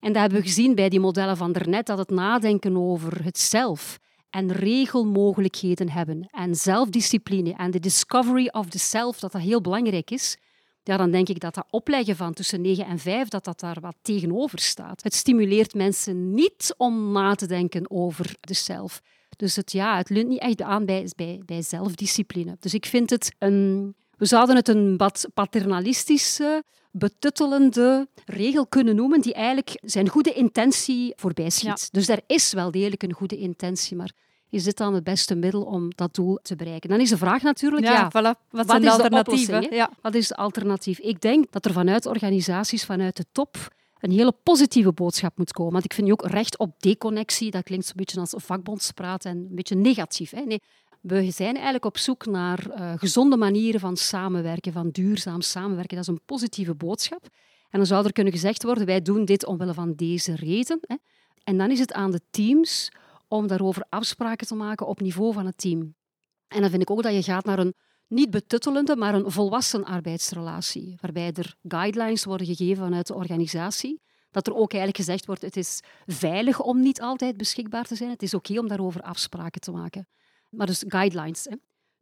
En 0.00 0.12
dat 0.12 0.22
hebben 0.22 0.40
we 0.40 0.46
gezien 0.46 0.74
bij 0.74 0.88
die 0.88 1.00
modellen 1.00 1.36
van 1.36 1.52
daarnet, 1.52 1.86
dat 1.86 1.98
het 1.98 2.10
nadenken 2.10 2.76
over 2.76 3.24
het 3.24 3.38
zelf 3.38 3.98
en 4.30 4.52
regelmogelijkheden 4.52 5.90
hebben 5.90 6.28
en 6.30 6.54
zelfdiscipline 6.54 7.54
en 7.54 7.70
de 7.70 7.80
discovery 7.80 8.48
of 8.50 8.68
the 8.68 8.78
self, 8.78 9.18
dat 9.18 9.32
dat 9.32 9.42
heel 9.42 9.60
belangrijk 9.60 10.10
is 10.10 10.36
ja, 10.82 10.96
dan 10.96 11.10
denk 11.10 11.28
ik 11.28 11.40
dat 11.40 11.54
dat 11.54 11.66
opleggen 11.70 12.16
van 12.16 12.32
tussen 12.32 12.60
9 12.60 12.86
en 12.86 12.98
5, 12.98 13.28
dat 13.28 13.44
dat 13.44 13.60
daar 13.60 13.80
wat 13.80 13.96
tegenover 14.02 14.58
staat. 14.58 15.02
Het 15.02 15.14
stimuleert 15.14 15.74
mensen 15.74 16.34
niet 16.34 16.74
om 16.76 17.12
na 17.12 17.34
te 17.34 17.46
denken 17.46 17.90
over 17.90 18.36
de 18.40 18.54
zelf. 18.54 19.00
Dus 19.36 19.56
het, 19.56 19.72
ja, 19.72 19.96
het 19.96 20.08
leunt 20.10 20.28
niet 20.28 20.40
echt 20.40 20.62
aan 20.62 20.84
bij, 20.84 21.10
bij, 21.16 21.42
bij 21.46 21.62
zelfdiscipline. 21.62 22.56
Dus 22.60 22.74
ik 22.74 22.86
vind 22.86 23.10
het 23.10 23.34
een... 23.38 23.94
We 24.16 24.26
zouden 24.26 24.56
het 24.56 24.68
een 24.68 24.96
wat 24.96 25.28
paternalistische 25.34 26.64
betuttelende 26.90 28.08
regel 28.24 28.66
kunnen 28.66 28.96
noemen 28.96 29.20
die 29.20 29.34
eigenlijk 29.34 29.78
zijn 29.82 30.08
goede 30.08 30.32
intentie 30.32 31.12
voorbij 31.16 31.50
schiet. 31.50 31.88
Dus 31.92 32.08
er 32.08 32.20
is 32.26 32.52
wel 32.52 32.70
degelijk 32.70 33.02
een 33.02 33.12
goede 33.12 33.36
intentie, 33.36 33.96
maar 33.96 34.12
is 34.50 34.64
dit 34.64 34.76
dan 34.76 34.94
het 34.94 35.04
beste 35.04 35.34
middel 35.34 35.62
om 35.62 35.90
dat 35.94 36.14
doel 36.14 36.38
te 36.42 36.56
bereiken? 36.56 36.90
Dan 36.90 37.00
is 37.00 37.08
de 37.08 37.16
vraag 37.16 37.42
natuurlijk, 37.42 37.84
ja, 37.84 37.92
ja 37.92 38.08
voilà. 38.08 38.48
wat, 38.50 38.66
wat, 38.66 38.76
is 38.76 38.82
de 38.82 38.90
alternatieven? 38.90 39.74
Ja. 39.74 39.90
Wat 40.02 40.14
is 40.14 40.28
de 40.28 40.36
alternatief? 40.36 40.98
Ik 40.98 41.20
denk 41.20 41.52
dat 41.52 41.64
er 41.64 41.72
vanuit 41.72 42.06
organisaties, 42.06 42.84
vanuit 42.84 43.16
de 43.16 43.24
top, 43.32 43.56
een 44.00 44.10
hele 44.10 44.34
positieve 44.42 44.92
boodschap 44.92 45.38
moet 45.38 45.52
komen. 45.52 45.72
Want 45.72 45.84
ik 45.84 45.92
vind 45.92 46.06
je 46.06 46.12
ook 46.12 46.26
recht 46.26 46.58
op 46.58 46.74
deconnectie, 46.78 47.50
dat 47.50 47.62
klinkt 47.62 47.88
een 47.88 47.92
beetje 47.96 48.20
als 48.20 48.34
vakbondspraat 48.36 49.24
en 49.24 49.36
een 49.36 49.54
beetje 49.54 49.74
negatief. 49.74 50.30
Hè? 50.30 50.40
Nee, 50.40 50.60
we 51.00 51.30
zijn 51.30 51.54
eigenlijk 51.54 51.84
op 51.84 51.98
zoek 51.98 52.26
naar 52.26 52.66
uh, 52.68 52.92
gezonde 52.96 53.36
manieren 53.36 53.80
van 53.80 53.96
samenwerken, 53.96 54.72
van 54.72 54.90
duurzaam 54.90 55.40
samenwerken. 55.40 55.96
Dat 55.96 56.08
is 56.08 56.12
een 56.14 56.20
positieve 56.26 56.74
boodschap. 56.74 57.28
En 57.70 57.78
dan 57.78 57.86
zou 57.86 58.04
er 58.04 58.12
kunnen 58.12 58.32
gezegd 58.32 58.62
worden, 58.62 58.86
wij 58.86 59.02
doen 59.02 59.24
dit 59.24 59.46
omwille 59.46 59.74
van 59.74 59.94
deze 59.94 60.34
reden. 60.34 60.78
Hè. 60.86 60.94
En 61.44 61.58
dan 61.58 61.70
is 61.70 61.78
het 61.78 61.92
aan 61.92 62.10
de 62.10 62.20
teams 62.30 62.88
om 63.30 63.46
daarover 63.46 63.84
afspraken 63.88 64.46
te 64.46 64.54
maken 64.54 64.86
op 64.86 65.00
niveau 65.00 65.32
van 65.32 65.46
het 65.46 65.58
team. 65.58 65.94
En 66.48 66.60
dan 66.60 66.70
vind 66.70 66.82
ik 66.82 66.90
ook 66.90 67.02
dat 67.02 67.14
je 67.14 67.22
gaat 67.22 67.44
naar 67.44 67.58
een 67.58 67.74
niet 68.06 68.30
betuttelende, 68.30 68.96
maar 68.96 69.14
een 69.14 69.30
volwassen 69.30 69.84
arbeidsrelatie, 69.84 70.96
waarbij 71.00 71.32
er 71.32 71.54
guidelines 71.62 72.24
worden 72.24 72.46
gegeven 72.46 72.84
vanuit 72.84 73.06
de 73.06 73.14
organisatie. 73.14 74.00
Dat 74.30 74.46
er 74.46 74.54
ook 74.54 74.72
eigenlijk 74.72 74.96
gezegd 74.96 75.26
wordt, 75.26 75.42
het 75.42 75.56
is 75.56 75.80
veilig 76.06 76.60
om 76.60 76.80
niet 76.80 77.00
altijd 77.00 77.36
beschikbaar 77.36 77.84
te 77.84 77.94
zijn. 77.94 78.10
Het 78.10 78.22
is 78.22 78.34
oké 78.34 78.58
om 78.58 78.68
daarover 78.68 79.00
afspraken 79.00 79.60
te 79.60 79.70
maken 79.70 80.08
maar 80.50 80.66
dus 80.66 80.84
guidelines. 80.86 81.44
Hè. 81.44 81.56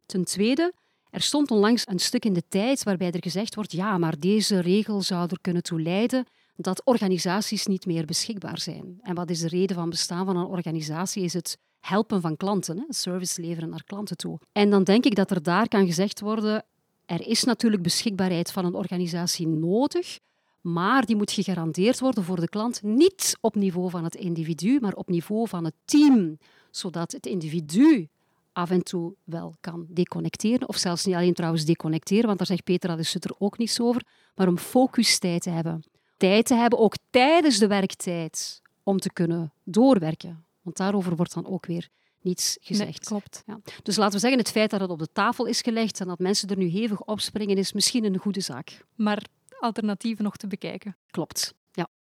Ten 0.05 0.23
tweede, 0.23 0.73
er 1.09 1.21
stond 1.21 1.51
onlangs 1.51 1.87
een 1.87 1.99
stuk 1.99 2.25
in 2.25 2.33
de 2.33 2.43
tijd 2.47 2.83
waarbij 2.83 3.11
er 3.11 3.23
gezegd 3.23 3.55
wordt, 3.55 3.71
ja, 3.71 3.97
maar 3.97 4.19
deze 4.19 4.59
regel 4.59 5.01
zou 5.01 5.27
er 5.29 5.39
kunnen 5.41 5.63
toe 5.63 5.81
leiden 5.81 6.25
dat 6.61 6.85
organisaties 6.85 7.65
niet 7.65 7.85
meer 7.85 8.05
beschikbaar 8.05 8.59
zijn. 8.59 8.99
En 9.01 9.15
wat 9.15 9.29
is 9.29 9.39
de 9.39 9.47
reden 9.47 9.75
van 9.75 9.89
bestaan 9.89 10.25
van 10.25 10.37
een 10.37 10.45
organisatie? 10.45 11.23
Is 11.23 11.33
het 11.33 11.57
helpen 11.79 12.21
van 12.21 12.37
klanten, 12.37 12.77
hè? 12.77 12.83
service 12.87 13.41
leveren 13.41 13.69
naar 13.69 13.83
klanten 13.83 14.17
toe. 14.17 14.39
En 14.51 14.69
dan 14.69 14.83
denk 14.83 15.05
ik 15.05 15.15
dat 15.15 15.31
er 15.31 15.43
daar 15.43 15.67
kan 15.67 15.85
gezegd 15.85 16.19
worden, 16.19 16.65
er 17.05 17.27
is 17.27 17.43
natuurlijk 17.43 17.83
beschikbaarheid 17.83 18.51
van 18.51 18.65
een 18.65 18.73
organisatie 18.73 19.47
nodig, 19.47 20.19
maar 20.61 21.05
die 21.05 21.15
moet 21.15 21.31
gegarandeerd 21.31 21.99
worden 21.99 22.23
voor 22.23 22.39
de 22.39 22.49
klant 22.49 22.83
niet 22.83 23.37
op 23.41 23.55
niveau 23.55 23.89
van 23.89 24.03
het 24.03 24.15
individu, 24.15 24.79
maar 24.79 24.93
op 24.93 25.09
niveau 25.09 25.47
van 25.47 25.65
het 25.65 25.75
team, 25.85 26.37
zodat 26.71 27.11
het 27.11 27.25
individu 27.25 28.07
af 28.51 28.69
en 28.69 28.83
toe 28.83 29.13
wel 29.23 29.55
kan 29.61 29.85
deconnecteren. 29.89 30.67
Of 30.67 30.77
zelfs 30.77 31.05
niet 31.05 31.15
alleen 31.15 31.33
trouwens 31.33 31.65
deconnecteren, 31.65 32.25
want 32.25 32.37
daar 32.37 32.47
zegt 32.47 32.63
Peter 32.63 32.89
dat 32.89 32.99
is 32.99 33.15
er 33.15 33.35
ook 33.37 33.57
niets 33.57 33.79
over. 33.79 34.05
Maar 34.35 34.47
om 34.47 34.57
focustijd 34.57 35.41
te 35.41 35.49
hebben. 35.49 35.83
Tijd 36.19 36.45
te 36.45 36.55
hebben, 36.55 36.79
ook 36.79 36.95
tijdens 37.09 37.57
de 37.57 37.67
werktijd, 37.67 38.61
om 38.83 38.99
te 38.99 39.13
kunnen 39.13 39.53
doorwerken. 39.63 40.45
Want 40.61 40.77
daarover 40.77 41.15
wordt 41.15 41.33
dan 41.33 41.47
ook 41.47 41.65
weer 41.65 41.89
niets 42.21 42.57
gezegd. 42.61 43.05
klopt. 43.05 43.43
Ja. 43.45 43.59
Dus 43.83 43.95
laten 43.95 44.13
we 44.13 44.19
zeggen, 44.19 44.39
het 44.39 44.51
feit 44.51 44.69
dat 44.69 44.79
het 44.79 44.89
op 44.89 44.99
de 44.99 45.11
tafel 45.13 45.45
is 45.45 45.61
gelegd 45.61 45.99
en 45.99 46.07
dat 46.07 46.19
mensen 46.19 46.49
er 46.49 46.57
nu 46.57 46.67
hevig 46.67 47.01
opspringen, 47.01 47.57
is 47.57 47.73
misschien 47.73 48.03
een 48.03 48.17
goede 48.17 48.41
zaak. 48.41 48.85
Maar 48.95 49.23
alternatieven 49.59 50.23
nog 50.23 50.37
te 50.37 50.47
bekijken. 50.47 50.97
Klopt. 51.11 51.53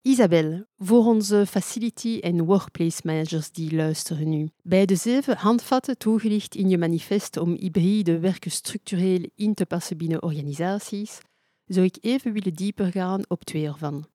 Isabel, 0.05 0.65
voor 0.77 1.05
onze 1.05 1.45
facility- 1.45 2.19
en 2.21 2.45
workplace 2.45 3.01
managers 3.03 3.51
die 3.51 3.75
luisteren 3.75 4.29
nu. 4.29 4.49
Bij 4.63 4.85
de 4.85 4.95
zeven 4.95 5.37
handvatten 5.37 5.97
toegelicht 5.97 6.55
in 6.55 6.69
je 6.69 6.77
manifest 6.77 7.37
om 7.37 7.55
hybride 7.59 8.19
werken 8.19 8.51
structureel 8.51 9.29
in 9.35 9.53
te 9.53 9.65
passen 9.65 9.97
binnen 9.97 10.23
organisaties, 10.23 11.19
zou 11.67 11.85
ik 11.85 11.97
even 12.01 12.33
willen 12.33 12.53
dieper 12.53 12.91
gaan 12.91 13.21
op 13.27 13.43
twee 13.43 13.65
ervan. 13.65 14.05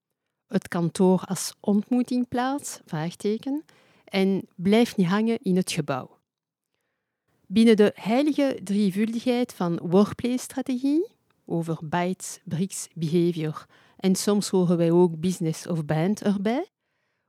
Het 0.46 0.68
kantoor 0.68 1.22
als 1.24 1.54
ontmoetingplaats, 1.60 2.80
vraagteken, 2.84 3.64
en 4.04 4.48
blijf 4.54 4.96
niet 4.96 5.06
hangen 5.06 5.38
in 5.42 5.56
het 5.56 5.72
gebouw. 5.72 6.18
Binnen 7.46 7.76
de 7.76 7.92
heilige 7.94 8.60
drievuldigheid 8.62 9.54
van 9.54 9.78
workplace-strategie, 9.82 11.06
over 11.44 11.78
bytes, 11.82 12.38
bricks, 12.44 12.88
behavior 12.94 13.66
en 13.96 14.14
soms 14.14 14.48
horen 14.48 14.76
wij 14.76 14.90
ook 14.90 15.20
business 15.20 15.66
of 15.66 15.84
band 15.84 16.22
erbij. 16.22 16.66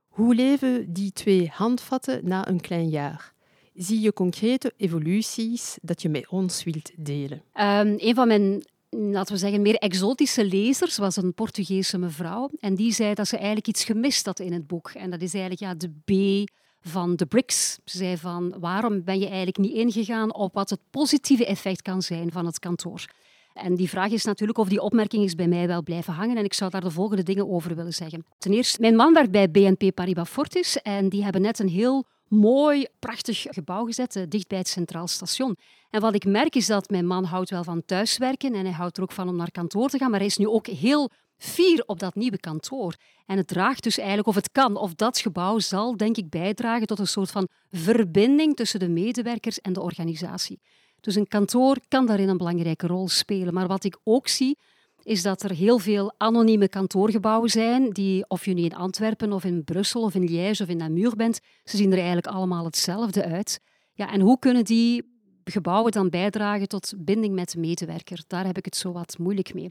Hoe 0.08 0.34
leven 0.34 0.92
die 0.92 1.12
twee 1.12 1.48
handvatten 1.52 2.28
na 2.28 2.48
een 2.48 2.60
klein 2.60 2.88
jaar? 2.88 3.34
Zie 3.74 4.00
je 4.00 4.12
concrete 4.12 4.72
evoluties 4.76 5.78
dat 5.82 6.02
je 6.02 6.08
met 6.08 6.28
ons 6.28 6.64
wilt 6.64 6.90
delen? 6.96 7.38
Um, 7.38 7.94
een 7.98 8.14
van 8.14 8.28
mijn 8.28 8.64
laten 8.96 9.34
we 9.34 9.40
zeggen, 9.40 9.62
meer 9.62 9.74
exotische 9.74 10.44
lezers 10.44 10.96
was 10.96 11.16
een 11.16 11.34
Portugese 11.34 11.98
mevrouw. 11.98 12.50
En 12.58 12.74
die 12.74 12.92
zei 12.92 13.14
dat 13.14 13.28
ze 13.28 13.36
eigenlijk 13.36 13.66
iets 13.66 13.84
gemist 13.84 14.26
had 14.26 14.38
in 14.38 14.52
het 14.52 14.66
boek. 14.66 14.90
En 14.90 15.10
dat 15.10 15.22
is 15.22 15.34
eigenlijk 15.34 15.62
ja, 15.62 15.74
de 15.74 15.90
B 16.04 16.50
van 16.80 17.16
de 17.16 17.26
BRICS. 17.26 17.78
Ze 17.84 17.96
zei 17.96 18.16
van, 18.16 18.54
waarom 18.60 19.04
ben 19.04 19.18
je 19.18 19.26
eigenlijk 19.26 19.58
niet 19.58 19.72
ingegaan 19.72 20.34
op 20.34 20.54
wat 20.54 20.70
het 20.70 20.80
positieve 20.90 21.46
effect 21.46 21.82
kan 21.82 22.02
zijn 22.02 22.32
van 22.32 22.46
het 22.46 22.58
kantoor? 22.58 23.04
En 23.52 23.74
die 23.74 23.88
vraag 23.88 24.10
is 24.10 24.24
natuurlijk 24.24 24.58
of 24.58 24.68
die 24.68 24.80
opmerking 24.80 25.24
is 25.24 25.34
bij 25.34 25.48
mij 25.48 25.66
wel 25.66 25.82
blijven 25.82 26.12
hangen. 26.12 26.36
En 26.36 26.44
ik 26.44 26.54
zou 26.54 26.70
daar 26.70 26.80
de 26.80 26.90
volgende 26.90 27.22
dingen 27.22 27.50
over 27.50 27.74
willen 27.74 27.92
zeggen. 27.92 28.24
Ten 28.38 28.52
eerste, 28.52 28.80
mijn 28.80 28.96
man 28.96 29.12
werkt 29.12 29.30
bij 29.30 29.50
BNP 29.50 29.94
Paribas 29.94 30.28
Fortis 30.28 30.82
en 30.82 31.08
die 31.08 31.22
hebben 31.22 31.42
net 31.42 31.58
een 31.58 31.68
heel 31.68 32.04
mooi, 32.32 32.86
prachtig 32.98 33.46
gebouw 33.50 33.84
gezet, 33.84 34.16
eh, 34.16 34.22
dicht 34.28 34.48
bij 34.48 34.58
het 34.58 34.68
Centraal 34.68 35.06
Station. 35.06 35.56
En 35.90 36.00
wat 36.00 36.14
ik 36.14 36.24
merk 36.24 36.54
is 36.54 36.66
dat 36.66 36.90
mijn 36.90 37.06
man 37.06 37.24
houdt 37.24 37.50
wel 37.50 37.64
van 37.64 37.84
thuiswerken 37.84 38.54
en 38.54 38.64
hij 38.64 38.74
houdt 38.74 38.96
er 38.96 39.02
ook 39.02 39.12
van 39.12 39.28
om 39.28 39.36
naar 39.36 39.50
kantoor 39.50 39.88
te 39.88 39.98
gaan, 39.98 40.10
maar 40.10 40.18
hij 40.18 40.28
is 40.28 40.36
nu 40.36 40.48
ook 40.48 40.66
heel 40.66 41.10
fier 41.36 41.82
op 41.86 41.98
dat 41.98 42.14
nieuwe 42.14 42.38
kantoor. 42.38 42.94
En 43.26 43.36
het 43.36 43.48
draagt 43.48 43.82
dus 43.82 43.98
eigenlijk, 43.98 44.28
of 44.28 44.34
het 44.34 44.50
kan, 44.52 44.76
of 44.76 44.94
dat 44.94 45.18
gebouw 45.18 45.58
zal, 45.58 45.96
denk 45.96 46.16
ik, 46.16 46.30
bijdragen 46.30 46.86
tot 46.86 46.98
een 46.98 47.06
soort 47.06 47.30
van 47.30 47.48
verbinding 47.70 48.56
tussen 48.56 48.80
de 48.80 48.88
medewerkers 48.88 49.60
en 49.60 49.72
de 49.72 49.80
organisatie. 49.80 50.60
Dus 51.00 51.14
een 51.14 51.28
kantoor 51.28 51.76
kan 51.88 52.06
daarin 52.06 52.28
een 52.28 52.36
belangrijke 52.36 52.86
rol 52.86 53.08
spelen. 53.08 53.54
Maar 53.54 53.66
wat 53.66 53.84
ik 53.84 53.98
ook 54.04 54.28
zie, 54.28 54.58
is 55.02 55.22
dat 55.22 55.42
er 55.42 55.50
heel 55.50 55.78
veel 55.78 56.14
anonieme 56.16 56.68
kantoorgebouwen 56.68 57.50
zijn, 57.50 57.90
die, 57.90 58.24
of 58.28 58.44
je 58.44 58.54
nu 58.54 58.62
in 58.62 58.74
Antwerpen 58.74 59.32
of 59.32 59.44
in 59.44 59.64
Brussel 59.64 60.02
of 60.02 60.14
in 60.14 60.24
Liège 60.24 60.62
of 60.62 60.68
in 60.68 60.76
Namur 60.76 61.16
bent, 61.16 61.40
ze 61.64 61.76
zien 61.76 61.90
er 61.90 61.96
eigenlijk 61.96 62.26
allemaal 62.26 62.64
hetzelfde 62.64 63.24
uit. 63.24 63.60
Ja, 63.94 64.12
en 64.12 64.20
hoe 64.20 64.38
kunnen 64.38 64.64
die 64.64 65.10
gebouwen 65.44 65.92
dan 65.92 66.10
bijdragen 66.10 66.68
tot 66.68 66.92
binding 66.98 67.34
met 67.34 67.50
de 67.50 67.58
medewerker? 67.58 68.22
Daar 68.26 68.46
heb 68.46 68.58
ik 68.58 68.64
het 68.64 68.76
zo 68.76 68.92
wat 68.92 69.18
moeilijk 69.18 69.54
mee. 69.54 69.70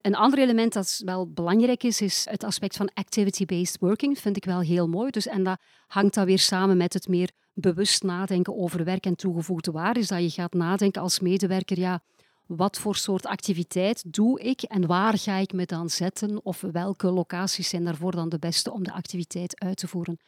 Een 0.00 0.14
ander 0.14 0.38
element 0.38 0.72
dat 0.72 1.02
wel 1.04 1.32
belangrijk 1.32 1.82
is, 1.82 2.00
is 2.00 2.26
het 2.30 2.44
aspect 2.44 2.76
van 2.76 2.90
activity-based 2.94 3.80
working. 3.80 4.18
Vind 4.18 4.36
ik 4.36 4.44
wel 4.44 4.60
heel 4.60 4.88
mooi. 4.88 5.10
Dus, 5.10 5.26
en 5.26 5.42
dat 5.42 5.60
hangt 5.86 6.14
dan 6.14 6.24
weer 6.24 6.38
samen 6.38 6.76
met 6.76 6.92
het 6.92 7.08
meer 7.08 7.30
bewust 7.54 8.02
nadenken 8.02 8.56
over 8.56 8.84
werk 8.84 9.06
en 9.06 9.16
toegevoegde 9.16 9.70
waarde. 9.70 10.00
Is 10.00 10.08
dat 10.08 10.22
je 10.22 10.30
gaat 10.30 10.52
nadenken 10.52 11.02
als 11.02 11.20
medewerker, 11.20 11.78
ja, 11.78 12.02
wat 12.48 12.78
voor 12.78 12.96
soort 12.96 13.26
activiteit 13.26 14.12
doe 14.12 14.40
ik 14.40 14.62
en 14.62 14.86
waar 14.86 15.18
ga 15.18 15.36
ik 15.36 15.52
me 15.52 15.66
dan 15.66 15.90
zetten? 15.90 16.44
Of 16.44 16.60
welke 16.60 17.10
locaties 17.10 17.68
zijn 17.68 17.84
daarvoor 17.84 18.12
dan 18.12 18.28
de 18.28 18.38
beste 18.38 18.72
om 18.72 18.84
de 18.84 18.92
activiteit 18.92 19.60
uit 19.60 19.76
te 19.76 19.88
voeren? 19.88 20.18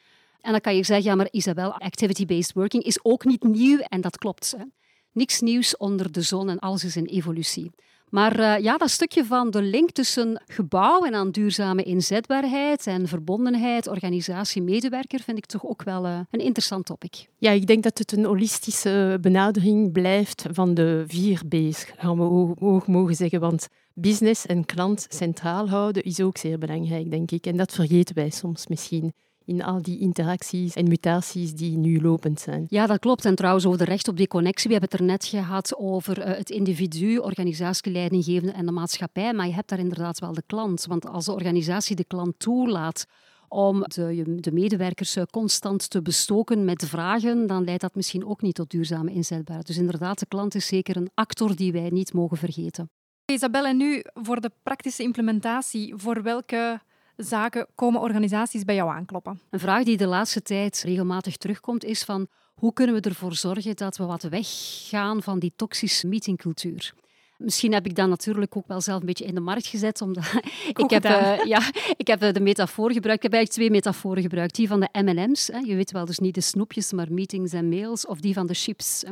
En 0.40 0.52
dan 0.52 0.60
kan 0.60 0.76
je 0.76 0.84
zeggen, 0.84 1.04
ja, 1.06 1.14
maar 1.14 1.28
Isabel, 1.30 1.72
activity-based 1.72 2.52
working 2.52 2.82
is 2.82 3.04
ook 3.04 3.24
niet 3.24 3.42
nieuw 3.42 3.78
en 3.78 4.00
dat 4.00 4.18
klopt. 4.18 4.54
Hè. 4.56 4.64
Niks 5.12 5.40
nieuws 5.40 5.76
onder 5.76 6.12
de 6.12 6.22
zon 6.22 6.48
en 6.48 6.58
alles 6.58 6.84
is 6.84 6.96
in 6.96 7.04
evolutie. 7.04 7.70
Maar 8.10 8.40
uh, 8.40 8.58
ja, 8.58 8.76
dat 8.76 8.90
stukje 8.90 9.24
van 9.24 9.50
de 9.50 9.62
link 9.62 9.90
tussen 9.90 10.42
gebouw 10.46 11.04
en 11.04 11.14
aan 11.14 11.30
duurzame 11.30 11.82
inzetbaarheid 11.82 12.86
en 12.86 13.08
verbondenheid, 13.08 13.88
organisatie, 13.88 14.62
medewerker, 14.62 15.20
vind 15.20 15.38
ik 15.38 15.46
toch 15.46 15.64
ook 15.64 15.82
wel 15.82 16.06
uh, 16.06 16.18
een 16.30 16.40
interessant 16.40 16.86
topic. 16.86 17.28
Ja, 17.38 17.50
ik 17.50 17.66
denk 17.66 17.82
dat 17.82 17.98
het 17.98 18.12
een 18.12 18.24
holistische 18.24 19.18
benadering 19.20 19.92
blijft 19.92 20.44
van 20.52 20.74
de 20.74 21.04
vier 21.06 21.42
B's, 21.48 21.84
gaan 21.96 22.16
we 22.16 22.54
ook 22.60 22.86
mogen 22.86 23.14
zeggen. 23.14 23.40
Want 23.40 23.68
business 23.94 24.46
en 24.46 24.64
klant 24.64 25.06
centraal 25.08 25.68
houden 25.68 26.02
is 26.02 26.20
ook 26.20 26.38
zeer 26.38 26.58
belangrijk, 26.58 27.10
denk 27.10 27.30
ik. 27.30 27.46
En 27.46 27.56
dat 27.56 27.72
vergeten 27.72 28.14
wij 28.14 28.30
soms 28.30 28.66
misschien 28.66 29.12
in 29.50 29.62
al 29.62 29.82
die 29.82 29.98
interacties 29.98 30.74
en 30.74 30.88
mutaties 30.88 31.54
die 31.54 31.76
nu 31.76 32.00
lopend 32.00 32.40
zijn. 32.40 32.66
Ja, 32.68 32.86
dat 32.86 32.98
klopt. 32.98 33.24
En 33.24 33.34
trouwens, 33.34 33.66
over 33.66 33.78
de 33.78 33.84
recht 33.84 34.08
op 34.08 34.16
die 34.16 34.28
connectie. 34.28 34.66
We 34.66 34.72
hebben 34.72 34.90
het 34.90 35.00
er 35.00 35.06
net 35.06 35.24
gehad 35.24 35.76
over 35.76 36.18
uh, 36.18 36.36
het 36.36 36.50
individu, 36.50 37.18
organisatieleidinggevende 37.18 38.52
en 38.52 38.66
de 38.66 38.72
maatschappij. 38.72 39.32
Maar 39.32 39.46
je 39.46 39.52
hebt 39.52 39.68
daar 39.68 39.78
inderdaad 39.78 40.18
wel 40.18 40.32
de 40.32 40.42
klant. 40.46 40.86
Want 40.86 41.06
als 41.06 41.24
de 41.24 41.32
organisatie 41.32 41.96
de 41.96 42.04
klant 42.04 42.38
toelaat 42.38 43.06
om 43.48 43.80
de, 43.80 44.38
de, 44.40 44.52
medewerkers 44.52 45.16
eh, 45.16 45.24
constant 45.30 45.90
te 45.90 46.02
bestoken 46.02 46.64
met 46.64 46.88
vragen, 46.88 47.46
dan 47.46 47.64
leidt 47.64 47.80
dat 47.80 47.94
misschien 47.94 48.26
ook 48.26 48.42
niet 48.42 48.54
tot 48.54 48.70
duurzame 48.70 49.12
inzetbaarheid. 49.12 49.66
Dus 49.66 49.78
inderdaad, 49.78 50.18
de 50.18 50.26
klant 50.26 50.54
is 50.54 50.66
zeker 50.66 50.96
een 50.96 51.10
actor 51.14 51.56
die 51.56 51.72
wij 51.72 51.88
niet 51.88 52.12
mogen 52.12 52.36
vergeten. 52.36 52.90
Isabelle, 53.24 53.68
en 53.68 53.76
nu 53.76 54.02
voor 54.12 54.40
de 54.40 54.50
praktische 54.62 55.02
implementatie, 55.02 55.94
voor 55.96 56.22
welke 56.22 56.80
zaken 57.22 57.66
komen 57.74 58.00
organisaties 58.00 58.64
bij 58.64 58.74
jou 58.74 58.90
aankloppen? 58.90 59.40
Een 59.50 59.58
vraag 59.58 59.84
die 59.84 59.96
de 59.96 60.06
laatste 60.06 60.42
tijd 60.42 60.82
regelmatig 60.84 61.36
terugkomt 61.36 61.84
is 61.84 62.04
van 62.04 62.28
hoe 62.54 62.72
kunnen 62.72 62.94
we 62.94 63.00
ervoor 63.00 63.34
zorgen 63.34 63.76
dat 63.76 63.96
we 63.96 64.04
wat 64.04 64.22
weggaan 64.22 65.22
van 65.22 65.38
die 65.38 65.52
toxische 65.56 66.06
meetingcultuur? 66.06 66.92
Misschien 67.40 67.72
heb 67.72 67.86
ik 67.86 67.94
dat 67.94 68.08
natuurlijk 68.08 68.56
ook 68.56 68.66
wel 68.66 68.80
zelf 68.80 69.00
een 69.00 69.06
beetje 69.06 69.24
in 69.24 69.34
de 69.34 69.40
markt 69.40 69.66
gezet. 69.66 70.00
Omdat 70.00 70.24
ik, 70.84 70.90
heb, 70.90 71.04
uh, 71.04 71.44
ja, 71.44 71.62
ik 71.96 72.06
heb 72.06 72.34
de 72.34 72.40
metafoor 72.40 72.92
gebruikt. 72.92 73.24
Ik 73.24 73.30
heb 73.30 73.32
eigenlijk 73.32 73.52
twee 73.52 73.70
metaforen 73.70 74.22
gebruikt. 74.22 74.54
Die 74.54 74.68
van 74.68 74.80
de 74.80 74.88
M&M's. 74.92 75.46
Je 75.46 75.74
weet 75.74 75.90
wel, 75.90 76.04
dus 76.04 76.18
niet 76.18 76.34
de 76.34 76.40
snoepjes, 76.40 76.92
maar 76.92 77.12
meetings 77.12 77.52
en 77.52 77.68
mails. 77.68 78.06
Of 78.06 78.20
die 78.20 78.34
van 78.34 78.46
de 78.46 78.54
chips. 78.54 79.04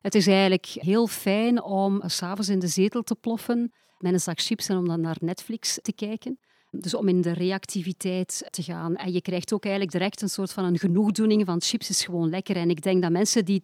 Het 0.00 0.14
is 0.14 0.26
eigenlijk 0.26 0.66
heel 0.66 1.06
fijn 1.06 1.62
om 1.62 2.02
s'avonds 2.06 2.48
in 2.48 2.58
de 2.58 2.66
zetel 2.66 3.02
te 3.02 3.14
ploffen 3.14 3.72
met 3.98 4.12
een 4.12 4.20
zak 4.20 4.40
chips 4.40 4.68
en 4.68 4.76
om 4.76 4.88
dan 4.88 5.00
naar 5.00 5.16
Netflix 5.20 5.78
te 5.82 5.92
kijken. 5.92 6.38
Dus 6.74 6.94
om 6.94 7.08
in 7.08 7.20
de 7.20 7.32
reactiviteit 7.32 8.48
te 8.50 8.62
gaan. 8.62 8.96
En 8.96 9.12
je 9.12 9.22
krijgt 9.22 9.52
ook 9.52 9.64
eigenlijk 9.64 9.92
direct 9.92 10.22
een 10.22 10.28
soort 10.28 10.52
van 10.52 10.64
een 10.64 10.78
genoegdoening 10.78 11.46
van 11.46 11.60
chips 11.60 11.88
is 11.88 12.04
gewoon 12.04 12.28
lekker. 12.28 12.56
En 12.56 12.70
ik 12.70 12.82
denk 12.82 13.02
dat 13.02 13.10
mensen 13.10 13.44
die, 13.44 13.60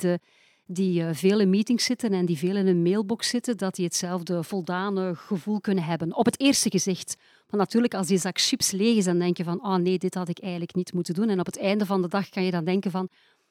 die 0.66 1.02
uh, 1.02 1.08
veel 1.12 1.40
in 1.40 1.50
meetings 1.50 1.84
zitten 1.84 2.12
en 2.12 2.26
die 2.26 2.38
veel 2.38 2.56
in 2.56 2.66
een 2.66 2.82
mailbox 2.82 3.28
zitten, 3.28 3.56
dat 3.56 3.74
die 3.74 3.84
hetzelfde 3.84 4.42
voldane 4.42 5.14
gevoel 5.14 5.60
kunnen 5.60 5.84
hebben. 5.84 6.16
Op 6.16 6.24
het 6.24 6.40
eerste 6.40 6.70
gezicht. 6.70 7.16
Maar 7.50 7.60
natuurlijk, 7.60 7.94
als 7.94 8.06
die 8.06 8.18
zak 8.18 8.40
chips 8.40 8.70
leeg 8.70 8.96
is, 8.96 9.04
dan 9.04 9.18
denk 9.18 9.36
je 9.36 9.44
van, 9.44 9.64
oh 9.64 9.76
nee, 9.76 9.98
dit 9.98 10.14
had 10.14 10.28
ik 10.28 10.38
eigenlijk 10.40 10.74
niet 10.74 10.92
moeten 10.92 11.14
doen. 11.14 11.28
En 11.28 11.40
op 11.40 11.46
het 11.46 11.58
einde 11.58 11.86
van 11.86 12.02
de 12.02 12.08
dag 12.08 12.28
kan 12.28 12.44
je 12.44 12.50
dan 12.50 12.64
denken 12.64 12.90
van, 12.90 13.08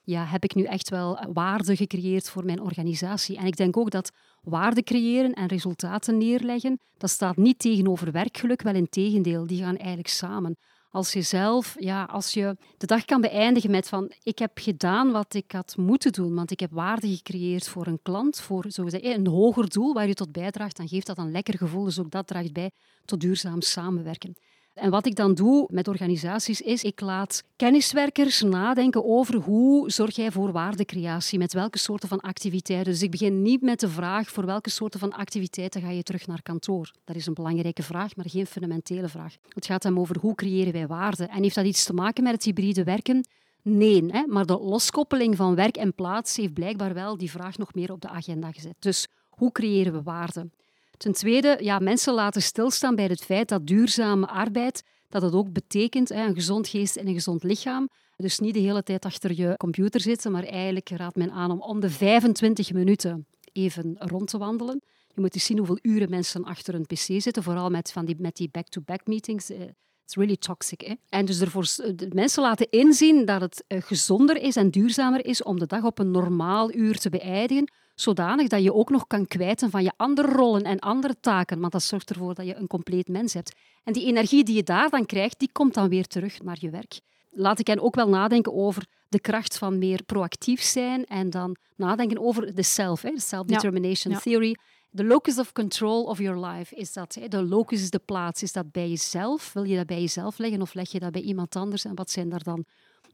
ja, 0.08 0.26
heb 0.26 0.44
ik 0.44 0.56
nu 0.56 0.64
echt 0.64 0.90
wel 0.90 1.20
waarde 1.34 1.76
gecreëerd 1.76 2.30
voor 2.30 2.46
mijn 2.46 2.62
organisatie? 2.62 3.38
En 3.38 3.46
ik 3.46 3.58
denk 3.58 3.78
ook 3.78 3.92
dat 3.92 4.12
waarde 4.42 4.84
creëren 4.84 5.34
en 5.34 5.48
resultaten 5.48 6.18
neerleggen, 6.18 6.80
dat 6.98 7.10
staat 7.10 7.38
niet 7.38 7.60
tegenover 7.60 8.12
werkgeluk, 8.12 8.62
wel 8.62 8.76
in 8.76 8.90
tegendeel, 8.90 9.48
die 9.48 9.64
gaan 9.64 9.78
eigenlijk 9.78 10.08
samen. 10.08 10.58
Als 10.90 11.14
je 11.14 11.22
zelf, 11.22 11.76
ja, 11.80 12.04
als 12.04 12.34
je 12.34 12.58
de 12.78 12.86
dag 12.86 13.06
kan 13.06 13.22
beëindigen 13.22 13.72
met 13.72 13.88
van 13.88 14.12
ik 14.24 14.40
heb 14.40 14.52
gedaan 14.54 15.12
wat 15.12 15.34
ik 15.34 15.52
had 15.52 15.78
moeten 15.78 16.12
doen, 16.12 16.36
want 16.36 16.52
ik 16.52 16.60
heb 16.60 16.72
waarde 16.72 17.16
gecreëerd 17.16 17.68
voor 17.68 17.88
een 17.88 18.02
klant, 18.02 18.40
voor 18.40 18.66
zo 18.68 18.88
zeggen, 18.88 19.14
een 19.14 19.28
hoger 19.28 19.70
doel 19.70 19.94
waar 19.94 20.08
je 20.08 20.14
tot 20.14 20.32
bijdraagt, 20.32 20.78
dan 20.78 20.88
geeft 20.88 21.08
dat 21.08 21.18
een 21.18 21.32
lekker 21.32 21.58
gevoel. 21.58 21.84
Dus 21.84 22.00
ook 22.00 22.12
dat 22.12 22.28
draagt 22.28 22.54
bij 22.54 22.72
tot 23.06 23.20
duurzaam 23.20 23.62
samenwerken. 23.62 24.36
En 24.78 24.90
wat 24.90 25.06
ik 25.06 25.16
dan 25.16 25.34
doe 25.34 25.68
met 25.72 25.88
organisaties 25.88 26.62
is, 26.62 26.84
ik 26.84 27.02
laat 27.02 27.44
kenniswerkers 27.56 28.42
nadenken 28.42 29.06
over 29.06 29.36
hoe 29.36 29.92
zorg 29.92 30.16
jij 30.16 30.32
voor 30.32 30.52
waardecreatie, 30.52 31.40
met 31.40 31.54
welke 31.54 31.78
soorten 31.78 32.10
van 32.10 32.20
activiteiten. 32.20 32.92
Dus 32.92 33.02
ik 33.02 33.12
begin 33.12 33.42
niet 33.42 33.62
met 33.62 33.80
de 33.80 33.90
vraag 33.90 34.30
voor 34.30 34.46
welke 34.46 34.70
soorten 34.70 35.00
van 35.00 35.12
activiteiten 35.12 35.82
ga 35.82 35.90
je 35.90 36.04
terug 36.04 36.28
naar 36.28 36.42
kantoor. 36.42 36.92
Dat 37.04 37.16
is 37.16 37.26
een 37.26 37.34
belangrijke 37.34 37.84
vraag, 37.84 38.16
maar 38.16 38.30
geen 38.30 38.46
fundamentele 38.46 39.08
vraag. 39.08 39.36
Het 39.50 39.66
gaat 39.66 39.84
hem 39.84 40.00
over 40.00 40.18
hoe 40.20 40.36
creëren 40.36 40.74
wij 40.74 40.88
waarde. 40.88 41.26
En 41.26 41.44
heeft 41.44 41.56
dat 41.56 41.66
iets 41.66 41.84
te 41.84 41.94
maken 41.94 42.24
met 42.24 42.34
het 42.34 42.44
hybride 42.44 42.84
werken? 42.84 43.28
Nee, 43.62 44.06
hè? 44.08 44.24
maar 44.28 44.46
de 44.46 44.60
loskoppeling 44.60 45.36
van 45.36 45.56
werk 45.56 45.78
en 45.78 45.94
plaats 45.94 46.36
heeft 46.36 46.54
blijkbaar 46.54 46.94
wel 46.94 47.18
die 47.18 47.32
vraag 47.32 47.58
nog 47.58 47.74
meer 47.74 47.92
op 47.92 48.02
de 48.02 48.10
agenda 48.10 48.52
gezet. 48.52 48.76
Dus 48.80 49.08
hoe 49.30 49.52
creëren 49.52 49.94
we 49.94 50.02
waarde? 50.02 50.50
Ten 50.98 51.14
tweede, 51.14 51.58
ja, 51.62 51.80
mensen 51.80 52.14
laten 52.14 52.42
stilstaan 52.42 52.96
bij 52.96 53.06
het 53.06 53.24
feit 53.24 53.50
dat 53.50 53.68
duurzame 53.68 54.28
arbeid 54.28 54.84
dat 55.10 55.22
het 55.22 55.34
ook 55.34 55.52
betekent 55.52 56.10
een 56.10 56.34
gezond 56.34 56.68
geest 56.68 56.96
en 56.96 57.08
een 57.08 57.14
gezond 57.14 57.44
lichaam. 57.44 57.90
Dus 58.16 58.40
niet 58.40 58.54
de 58.54 58.60
hele 58.60 58.84
tijd 58.84 59.06
achter 59.06 59.34
je 59.36 59.58
computer 59.58 60.02
zitten, 60.02 60.32
maar 60.32 60.44
eigenlijk 60.44 60.90
raadt 60.90 61.16
men 61.16 61.32
aan 61.32 61.52
om 61.52 61.62
om 61.62 61.80
de 61.80 61.90
25 61.90 62.74
minuten 62.74 63.28
even 63.52 63.96
rond 64.00 64.28
te 64.28 64.38
wandelen. 64.38 64.82
Je 65.14 65.22
moet 65.22 65.34
eens 65.34 65.46
zien 65.46 65.58
hoeveel 65.58 65.80
uren 65.82 66.10
mensen 66.10 66.44
achter 66.44 66.74
een 66.74 66.86
pc 66.86 67.22
zitten, 67.22 67.44
vooral 67.44 67.70
met, 67.70 67.92
van 67.92 68.06
die, 68.06 68.16
met 68.20 68.36
die 68.36 68.50
back-to-back 68.52 69.08
meetings. 69.08 69.48
Het 69.48 69.76
is 70.06 70.16
really 70.16 70.38
toxic. 70.38 70.82
Hè? 70.82 70.94
En 71.10 71.26
dus 71.26 71.42
ervoor 71.42 71.64
de 71.96 72.08
mensen 72.14 72.42
laten 72.42 72.70
inzien 72.70 73.26
dat 73.26 73.42
het 73.42 73.64
eh, 73.68 73.82
gezonder 73.82 74.38
is 74.38 74.56
en 74.56 74.72
duurzamer 74.72 75.26
is 75.26 75.44
om 75.44 75.60
de 75.60 75.66
dag 75.66 75.84
op 75.84 76.00
een 76.00 76.12
normaal 76.12 76.74
uur 76.74 76.98
te 76.98 77.10
beëindigen, 77.10 77.72
zodanig 78.00 78.48
dat 78.48 78.64
je 78.64 78.74
ook 78.74 78.90
nog 78.90 79.08
kan 79.08 79.28
kwijten 79.28 79.70
van 79.70 79.84
je 79.84 79.92
andere 79.98 80.32
rollen 80.32 80.64
en 80.64 80.80
andere 80.80 81.20
taken. 81.20 81.60
Want 81.60 81.72
dat 81.72 81.84
zorgt 81.84 82.10
ervoor 82.10 82.34
dat 82.34 82.46
je 82.46 82.56
een 82.56 82.68
compleet 82.68 83.08
mens 83.08 83.34
hebt. 83.34 83.56
En 83.84 83.94
die 83.94 84.06
energie 84.06 84.44
die 84.44 84.56
je 84.56 84.64
daar 84.64 84.90
dan 84.90 85.06
krijgt, 85.06 85.40
die 85.40 85.50
komt 85.52 85.74
dan 85.74 85.90
weer 85.90 86.08
terug 86.08 86.42
naar 86.42 86.58
je 86.60 86.70
werk. 86.70 87.00
Laat 87.32 87.60
ik 87.60 87.68
hen 87.68 87.82
ook 87.82 87.96
wel 87.96 88.10
nadenken 88.10 88.54
over 88.54 88.86
de 89.10 89.20
kracht 89.20 89.58
van 89.58 89.78
meer 89.78 90.04
proactief 90.04 90.62
zijn 90.62 91.06
en 91.06 91.30
dan 91.30 91.56
nadenken 91.76 92.20
over 92.20 92.56
de 92.56 92.64
self, 92.64 93.02
de 93.02 93.20
self-determination 93.20 94.18
theory. 94.20 94.56
De 94.90 95.04
locus 95.04 95.40
of 95.40 95.52
control 95.52 96.04
of 96.04 96.18
your 96.18 96.46
life 96.46 96.76
is 96.76 96.94
dat. 96.94 97.18
De 97.28 97.44
locus 97.44 97.82
is 97.82 97.90
de 97.90 98.00
plaats. 98.00 98.44
Is 98.44 98.52
dat 98.52 98.72
bij 98.72 98.90
jezelf? 98.90 99.54
Wil 99.54 99.64
je 99.64 99.76
dat 99.76 99.86
bij 99.86 100.00
jezelf 100.00 100.38
leggen 100.38 100.62
of 100.62 100.74
leg 100.74 100.92
je 100.92 101.00
dat 101.00 101.12
bij 101.12 101.22
iemand 101.22 101.56
anders? 101.56 101.86
En 101.86 101.96
wat 101.96 102.12
zijn 102.12 102.30
daar 102.30 102.44
dan 102.44 102.66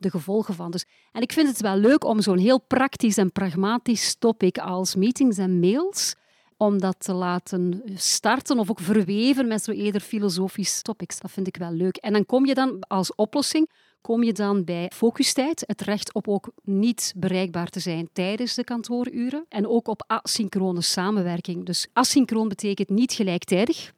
de 0.04 0.10
gevolgen 0.10 0.54
van. 0.54 0.72
Dus, 0.72 0.86
en 1.12 1.22
ik 1.22 1.32
vind 1.32 1.48
het 1.48 1.62
wel 1.62 1.78
leuk 1.78 2.04
om 2.04 2.22
zo'n 2.22 2.38
heel 2.38 2.60
praktisch 2.60 3.18
en 3.18 3.32
pragmatisch 3.32 4.16
topic 4.16 4.58
als 4.58 4.96
meetings 4.96 5.38
en 5.38 5.60
mails, 5.60 6.16
om 6.58 6.80
dat 6.80 6.96
te 7.00 7.13
laten 7.13 7.82
starten 7.96 8.60
of 8.60 8.70
ook 8.70 8.80
verweven 8.80 9.48
met 9.48 9.63
zo 9.63 9.72
eerder 9.72 10.02
filosofisch 10.02 10.82
topics. 10.82 11.20
Dat 11.20 11.32
vind 11.32 11.48
ik 11.48 11.58
wel 11.58 11.72
leuk. 11.72 11.98
En 11.98 12.13
dan 12.13 12.26
kom 12.26 12.46
je 12.46 12.54
dan 12.54 12.80
als 12.88 13.16
oplossing 13.16 13.70
kom 14.04 14.24
je 14.24 14.34
dan 14.34 14.63
bij 14.63 14.92
focustijd, 14.94 15.63
het 15.68 15.82
recht 15.82 16.13
op 16.13 16.28
ook 16.28 16.52
niet 16.63 17.13
bereikbaar 17.16 17.70
te 17.70 17.80
zijn 17.80 18.10
tijdens 18.13 18.56
de 18.56 18.63
kantooruren 18.63 19.46
en 19.50 19.68
ook 19.68 19.88
op 19.88 20.04
asynchrone 20.08 20.82
samenwerking. 20.82 21.66
Dus 21.66 21.88
asynchroon 21.94 22.48
betekent 22.48 22.89
niet 22.89 23.13
gelijktijdig. 23.13 23.94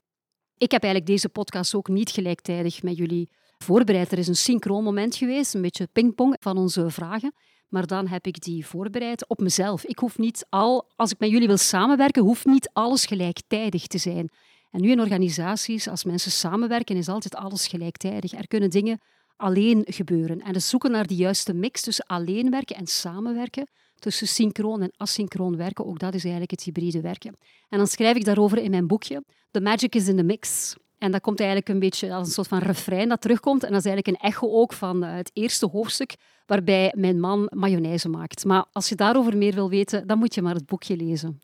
Ik 0.57 0.71
heb 0.71 0.83
eigenlijk 0.83 1.11
deze 1.11 1.29
podcast 1.29 1.75
ook 1.75 1.87
niet 1.87 2.09
gelijktijdig 2.09 2.83
met 2.83 2.97
jullie 2.97 3.29
voorbereid. 3.57 4.11
Er 4.11 4.17
is 4.17 4.27
een 4.27 4.35
synchroon 4.35 4.83
moment 4.83 5.15
geweest, 5.15 5.53
een 5.53 5.61
beetje 5.61 5.87
pingpong 5.93 6.35
van 6.39 6.57
onze 6.57 6.89
vragen. 6.89 7.33
Maar 7.67 7.87
dan 7.87 8.07
heb 8.07 8.27
ik 8.27 8.41
die 8.41 8.65
voorbereid 8.65 9.27
op 9.27 9.39
mezelf. 9.39 9.83
Ik 9.83 9.99
hoef 9.99 10.17
niet 10.17 10.45
al, 10.49 10.87
als 10.95 11.11
ik 11.11 11.19
met 11.19 11.29
jullie 11.29 11.47
wil 11.47 11.57
samenwerken, 11.57 12.23
hoeft 12.23 12.45
niet 12.45 12.69
alles 12.73 13.05
gelijktijdig 13.05 13.87
te 13.87 13.97
zijn. 13.97 14.29
En 14.71 14.81
nu 14.81 14.91
in 14.91 14.99
organisaties, 14.99 15.87
als 15.87 16.03
mensen 16.03 16.31
samenwerken, 16.31 16.95
is 16.95 17.07
altijd 17.07 17.35
alles 17.35 17.67
gelijktijdig. 17.67 18.33
Er 18.33 18.47
kunnen 18.47 18.69
dingen 18.69 18.99
alleen 19.35 19.83
gebeuren. 19.85 20.41
En 20.41 20.53
dus 20.53 20.69
zoeken 20.69 20.91
naar 20.91 21.07
die 21.07 21.17
juiste 21.17 21.53
mix 21.53 21.81
tussen 21.81 22.05
alleen 22.05 22.49
werken 22.49 22.75
en 22.75 22.87
samenwerken, 22.87 23.67
tussen 23.99 24.27
synchroon 24.27 24.81
en 24.81 24.93
asynchroon 24.97 25.57
werken, 25.57 25.85
ook 25.85 25.99
dat 25.99 26.13
is 26.13 26.21
eigenlijk 26.21 26.51
het 26.51 26.63
hybride 26.63 27.01
werken. 27.01 27.35
En 27.69 27.77
dan 27.77 27.87
schrijf 27.87 28.15
ik 28.15 28.25
daarover 28.25 28.57
in 28.57 28.71
mijn 28.71 28.87
boekje, 28.87 29.23
The 29.51 29.61
Magic 29.61 29.95
is 29.95 30.07
in 30.07 30.15
the 30.15 30.23
Mix. 30.23 30.75
En 30.97 31.11
dat 31.11 31.21
komt 31.21 31.39
eigenlijk 31.39 31.69
een 31.69 31.79
beetje 31.79 32.13
als 32.13 32.27
een 32.27 32.33
soort 32.33 32.47
van 32.47 32.59
refrein 32.59 33.09
dat 33.09 33.21
terugkomt. 33.21 33.63
En 33.63 33.71
dat 33.71 33.85
is 33.85 33.85
eigenlijk 33.85 34.17
een 34.17 34.29
echo 34.29 34.51
ook 34.51 34.73
van 34.73 35.03
eh, 35.03 35.15
het 35.15 35.31
eerste 35.33 35.65
hoofdstuk, 35.67 36.15
waarbij 36.45 36.93
mijn 36.97 37.19
man 37.19 37.49
mayonaise 37.53 38.09
maakt. 38.09 38.45
Maar 38.45 38.65
als 38.71 38.89
je 38.89 38.95
daarover 38.95 39.37
meer 39.37 39.53
wil 39.53 39.69
weten, 39.69 40.07
dan 40.07 40.17
moet 40.17 40.35
je 40.35 40.41
maar 40.41 40.53
het 40.53 40.65
boekje 40.65 40.95
lezen. 40.95 41.39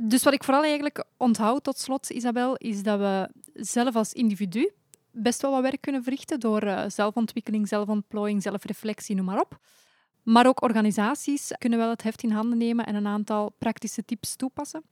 Dus 0.00 0.22
wat 0.22 0.32
ik 0.32 0.44
vooral 0.44 0.62
eigenlijk 0.62 1.04
onthoud 1.16 1.64
tot 1.64 1.78
slot, 1.78 2.10
Isabel, 2.10 2.56
is 2.56 2.82
dat 2.82 2.98
we 2.98 3.28
zelf 3.54 3.96
als 3.96 4.12
individu 4.12 4.72
best 5.10 5.42
wel 5.42 5.50
wat 5.50 5.62
werk 5.62 5.80
kunnen 5.80 6.02
verrichten 6.02 6.40
door 6.40 6.64
uh, 6.64 6.84
zelfontwikkeling, 6.86 7.68
zelfontplooiing, 7.68 8.42
zelfreflectie, 8.42 9.16
noem 9.16 9.24
maar 9.24 9.40
op. 9.40 9.58
Maar 10.22 10.46
ook 10.46 10.62
organisaties 10.62 11.52
kunnen 11.58 11.78
wel 11.78 11.90
het 11.90 12.02
heft 12.02 12.22
in 12.22 12.30
handen 12.30 12.58
nemen 12.58 12.86
en 12.86 12.94
een 12.94 13.06
aantal 13.06 13.54
praktische 13.58 14.04
tips 14.04 14.36
toepassen 14.36 14.82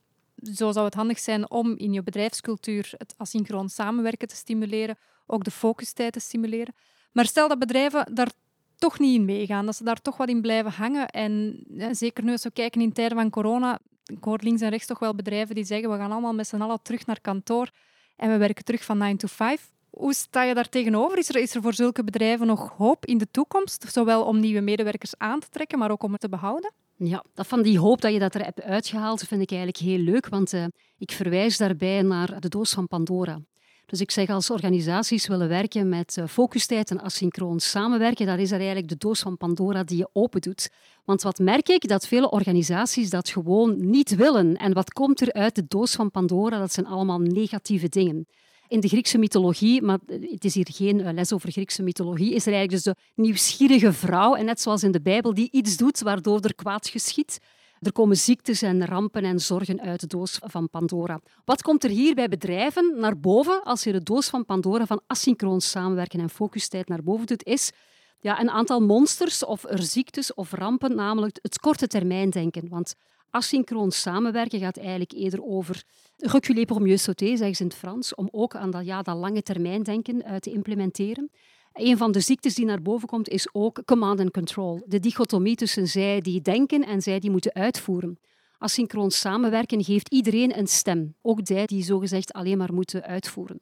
zo 0.41 0.71
zou 0.71 0.85
het 0.85 0.93
handig 0.93 1.19
zijn 1.19 1.51
om 1.51 1.77
in 1.77 1.93
je 1.93 2.03
bedrijfscultuur 2.03 2.93
het 2.97 3.13
asynchroon 3.17 3.69
samenwerken 3.69 4.27
te 4.27 4.35
stimuleren, 4.35 4.97
ook 5.27 5.43
de 5.43 5.51
focustijd 5.51 6.13
te 6.13 6.19
stimuleren. 6.19 6.73
Maar 7.11 7.25
stel 7.25 7.47
dat 7.47 7.59
bedrijven 7.59 8.15
daar 8.15 8.31
toch 8.77 8.99
niet 8.99 9.15
in 9.15 9.25
meegaan, 9.25 9.65
dat 9.65 9.75
ze 9.75 9.83
daar 9.83 10.01
toch 10.01 10.17
wat 10.17 10.29
in 10.29 10.41
blijven 10.41 10.71
hangen. 10.71 11.07
En 11.07 11.63
zeker 11.91 12.23
nu 12.23 12.31
als 12.31 12.43
we 12.43 12.51
kijken 12.51 12.81
in 12.81 12.93
tijden 12.93 13.17
van 13.17 13.29
corona, 13.29 13.79
ik 14.05 14.23
hoor 14.23 14.39
links 14.41 14.61
en 14.61 14.69
rechts 14.69 14.87
toch 14.87 14.99
wel 14.99 15.15
bedrijven 15.15 15.55
die 15.55 15.63
zeggen 15.63 15.89
we 15.89 15.97
gaan 15.97 16.11
allemaal 16.11 16.33
met 16.33 16.47
z'n 16.47 16.61
allen 16.61 16.81
terug 16.81 17.05
naar 17.05 17.21
kantoor 17.21 17.69
en 18.15 18.31
we 18.31 18.37
werken 18.37 18.63
terug 18.63 18.83
van 18.83 18.97
9 18.97 19.17
to 19.17 19.27
5. 19.27 19.71
Hoe 19.89 20.13
sta 20.13 20.43
je 20.43 20.53
daar 20.53 20.69
tegenover? 20.69 21.17
Is 21.17 21.29
er, 21.29 21.35
is 21.35 21.55
er 21.55 21.61
voor 21.61 21.73
zulke 21.73 22.03
bedrijven 22.03 22.47
nog 22.47 22.73
hoop 22.77 23.05
in 23.05 23.17
de 23.17 23.27
toekomst, 23.31 23.91
zowel 23.91 24.23
om 24.23 24.39
nieuwe 24.39 24.61
medewerkers 24.61 25.17
aan 25.17 25.39
te 25.39 25.49
trekken, 25.49 25.79
maar 25.79 25.91
ook 25.91 26.03
om 26.03 26.11
het 26.11 26.21
te 26.21 26.29
behouden? 26.29 26.71
Ja, 27.03 27.23
dat 27.33 27.47
van 27.47 27.61
die 27.61 27.79
hoop 27.79 28.01
dat 28.01 28.13
je 28.13 28.19
dat 28.19 28.35
er 28.35 28.43
hebt 28.43 28.61
uitgehaald, 28.61 29.23
vind 29.23 29.41
ik 29.41 29.49
eigenlijk 29.51 29.79
heel 29.79 29.97
leuk, 29.97 30.27
want 30.27 30.53
uh, 30.53 30.65
ik 30.97 31.11
verwijs 31.11 31.57
daarbij 31.57 32.01
naar 32.01 32.39
de 32.39 32.49
doos 32.49 32.71
van 32.71 32.87
Pandora. 32.87 33.39
Dus 33.85 34.01
ik 34.01 34.11
zeg, 34.11 34.29
als 34.29 34.49
organisaties 34.49 35.27
willen 35.27 35.47
werken 35.47 35.89
met 35.89 36.17
uh, 36.17 36.27
focustijd 36.27 36.91
en 36.91 37.01
asynchroon 37.01 37.59
samenwerken, 37.59 38.25
dat 38.25 38.39
is 38.39 38.51
er 38.51 38.57
eigenlijk 38.57 38.87
de 38.87 38.97
doos 38.97 39.19
van 39.19 39.37
Pandora 39.37 39.83
die 39.83 39.97
je 39.97 40.09
open 40.13 40.41
doet. 40.41 40.69
Want 41.05 41.21
wat 41.21 41.39
merk 41.39 41.69
ik? 41.69 41.87
Dat 41.87 42.07
vele 42.07 42.29
organisaties 42.29 43.09
dat 43.09 43.29
gewoon 43.29 43.89
niet 43.89 44.15
willen. 44.15 44.55
En 44.55 44.73
wat 44.73 44.93
komt 44.93 45.21
er 45.21 45.33
uit 45.33 45.55
de 45.55 45.65
doos 45.67 45.91
van 45.91 46.11
Pandora? 46.11 46.59
Dat 46.59 46.73
zijn 46.73 46.85
allemaal 46.85 47.19
negatieve 47.19 47.89
dingen 47.89 48.27
in 48.71 48.79
de 48.79 48.87
Griekse 48.87 49.17
mythologie, 49.17 49.81
maar 49.81 49.99
het 50.07 50.45
is 50.45 50.53
hier 50.53 50.67
geen 50.71 51.01
eh, 51.01 51.13
les 51.13 51.33
over 51.33 51.51
Griekse 51.51 51.83
mythologie, 51.83 52.33
is 52.33 52.45
er 52.45 52.53
eigenlijk 52.53 52.83
dus 52.83 52.93
de 52.93 53.21
nieuwsgierige 53.21 53.93
vrouw, 53.93 54.35
en 54.35 54.45
net 54.45 54.61
zoals 54.61 54.83
in 54.83 54.91
de 54.91 55.01
Bijbel, 55.01 55.33
die 55.33 55.51
iets 55.51 55.77
doet 55.77 56.01
waardoor 56.01 56.39
er 56.39 56.55
kwaad 56.55 56.87
geschiet. 56.87 57.39
Er 57.79 57.91
komen 57.91 58.17
ziektes 58.17 58.61
en 58.61 58.85
rampen 58.85 59.23
en 59.23 59.39
zorgen 59.39 59.81
uit 59.81 59.99
de 59.99 60.07
doos 60.07 60.39
van 60.41 60.69
Pandora. 60.69 61.19
Wat 61.45 61.61
komt 61.61 61.83
er 61.83 61.89
hier 61.89 62.15
bij 62.15 62.27
bedrijven 62.27 62.93
naar 62.99 63.19
boven 63.19 63.63
als 63.63 63.83
je 63.83 63.91
de 63.91 64.03
doos 64.03 64.29
van 64.29 64.45
Pandora 64.45 64.85
van 64.85 65.01
asynchroon 65.07 65.61
samenwerken 65.61 66.19
en 66.19 66.29
focustijd 66.29 66.87
naar 66.87 67.03
boven 67.03 67.25
doet, 67.25 67.45
is 67.45 67.71
ja, 68.19 68.39
een 68.39 68.49
aantal 68.49 68.79
monsters 68.79 69.45
of 69.45 69.63
er 69.63 69.83
ziektes 69.83 70.33
of 70.33 70.51
rampen, 70.51 70.95
namelijk 70.95 71.39
het 71.41 71.59
korte 71.59 71.87
termijn 71.87 72.29
denken. 72.29 72.69
Want 72.69 72.95
Asynchroon 73.31 73.91
samenwerken 73.91 74.59
gaat 74.59 74.77
eigenlijk 74.77 75.11
eerder 75.11 75.43
over 75.43 75.83
reculer 76.17 76.65
pour 76.65 76.81
mieux 76.81 77.03
sauter, 77.03 77.37
zeggen 77.37 77.55
ze 77.55 77.61
in 77.63 77.69
het 77.69 77.77
Frans, 77.77 78.15
om 78.15 78.27
ook 78.31 78.55
aan 78.55 78.71
dat, 78.71 78.85
ja, 78.85 79.01
dat 79.01 79.17
lange 79.17 79.41
termijn 79.43 79.83
denken 79.83 80.15
uh, 80.15 80.35
te 80.35 80.51
implementeren. 80.51 81.31
Een 81.73 81.97
van 81.97 82.11
de 82.11 82.19
ziektes 82.19 82.55
die 82.55 82.65
naar 82.65 82.81
boven 82.81 83.07
komt 83.07 83.29
is 83.29 83.47
ook 83.51 83.81
command 83.85 84.19
and 84.19 84.31
control. 84.31 84.81
De 84.85 84.99
dichotomie 84.99 85.55
tussen 85.55 85.87
zij 85.87 86.21
die 86.21 86.41
denken 86.41 86.85
en 86.85 87.01
zij 87.01 87.19
die 87.19 87.31
moeten 87.31 87.53
uitvoeren. 87.53 88.19
Asynchroon 88.57 89.11
samenwerken 89.11 89.83
geeft 89.83 90.09
iedereen 90.09 90.57
een 90.57 90.67
stem, 90.67 91.15
ook 91.21 91.45
die 91.45 91.65
die 91.65 91.83
zogezegd 91.83 92.33
alleen 92.33 92.57
maar 92.57 92.73
moeten 92.73 93.03
uitvoeren. 93.03 93.59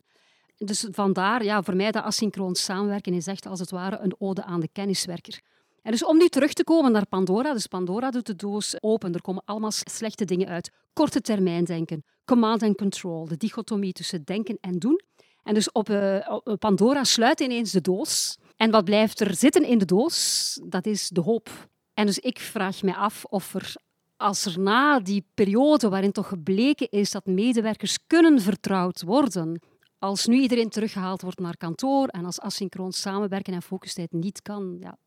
Dus 0.58 0.88
vandaar, 0.92 1.44
ja, 1.44 1.64
voor 1.64 1.76
mij 1.76 1.92
dat 1.92 2.04
asynchroon 2.04 2.56
samenwerken 2.56 3.14
is 3.14 3.28
echt 3.28 3.46
als 3.46 3.60
het 3.60 3.72
ware 3.72 4.00
een 4.00 4.16
ode 4.18 4.44
aan 4.44 4.60
de 4.60 4.70
kenniswerker. 4.72 5.42
En 5.82 5.92
dus 5.92 6.06
om 6.06 6.18
nu 6.18 6.28
terug 6.28 6.54
te 6.54 6.63
komen 6.63 6.92
naar 6.92 7.06
Pandora, 7.06 7.54
dus 7.54 7.68
Pandora 7.68 8.12
doet 8.12 8.26
de 8.26 8.36
doos 8.36 8.76
open, 8.80 9.13
er 9.13 9.22
komen 9.22 9.44
allemaal 9.46 9.72
slechte 9.72 10.26
dingen 10.26 10.48
uit. 10.48 10.72
Korte 10.94 11.22
termijn 11.22 11.63
denken, 11.63 12.04
command 12.26 12.63
and 12.63 12.78
control, 12.78 13.28
de 13.28 13.38
dichotomie 13.38 13.94
tussen 13.94 14.24
denken 14.24 14.58
en 14.62 14.80
doen. 14.80 15.02
En 15.44 15.54
dus 15.54 15.72
op, 15.72 15.89
uh, 15.89 16.28
Pandora 16.60 17.04
sluit 17.04 17.39
ineens 17.39 17.72
de 17.72 17.82
doos. 17.82 18.38
En 18.56 18.72
wat 18.72 18.84
blijft 18.84 19.20
er 19.20 19.36
zitten 19.36 19.63
in 19.65 19.78
de 19.78 19.86
doos? 19.86 20.60
Dat 20.63 20.86
is 20.86 21.10
de 21.10 21.22
hoop. 21.22 21.50
En 21.94 22.06
dus 22.06 22.20
ik 22.20 22.39
vraag 22.39 22.82
me 22.84 22.96
af 22.96 23.26
of 23.26 23.54
er, 23.54 23.76
als 24.18 24.46
er 24.46 24.60
na 24.60 25.00
die 25.00 25.26
periode 25.34 25.89
waarin 25.89 26.12
toch 26.12 26.28
gebleken 26.28 26.89
is 26.89 27.12
dat 27.12 27.26
medewerkers 27.26 27.98
kunnen 28.08 28.42
vertrouwd 28.42 29.02
worden, 29.02 29.62
als 30.00 30.26
nu 30.26 30.39
iedereen 30.42 30.70
teruggehaald 30.70 31.22
wordt 31.22 31.39
naar 31.39 31.58
kantoor 31.58 32.08
en 32.08 32.26
als 32.26 32.39
asynchroon 32.39 32.92
samenwerken 32.92 33.54
en 33.54 33.62
focustijd 33.62 34.12
niet 34.12 34.42
kan, 34.42 34.78
ja, 34.80 34.98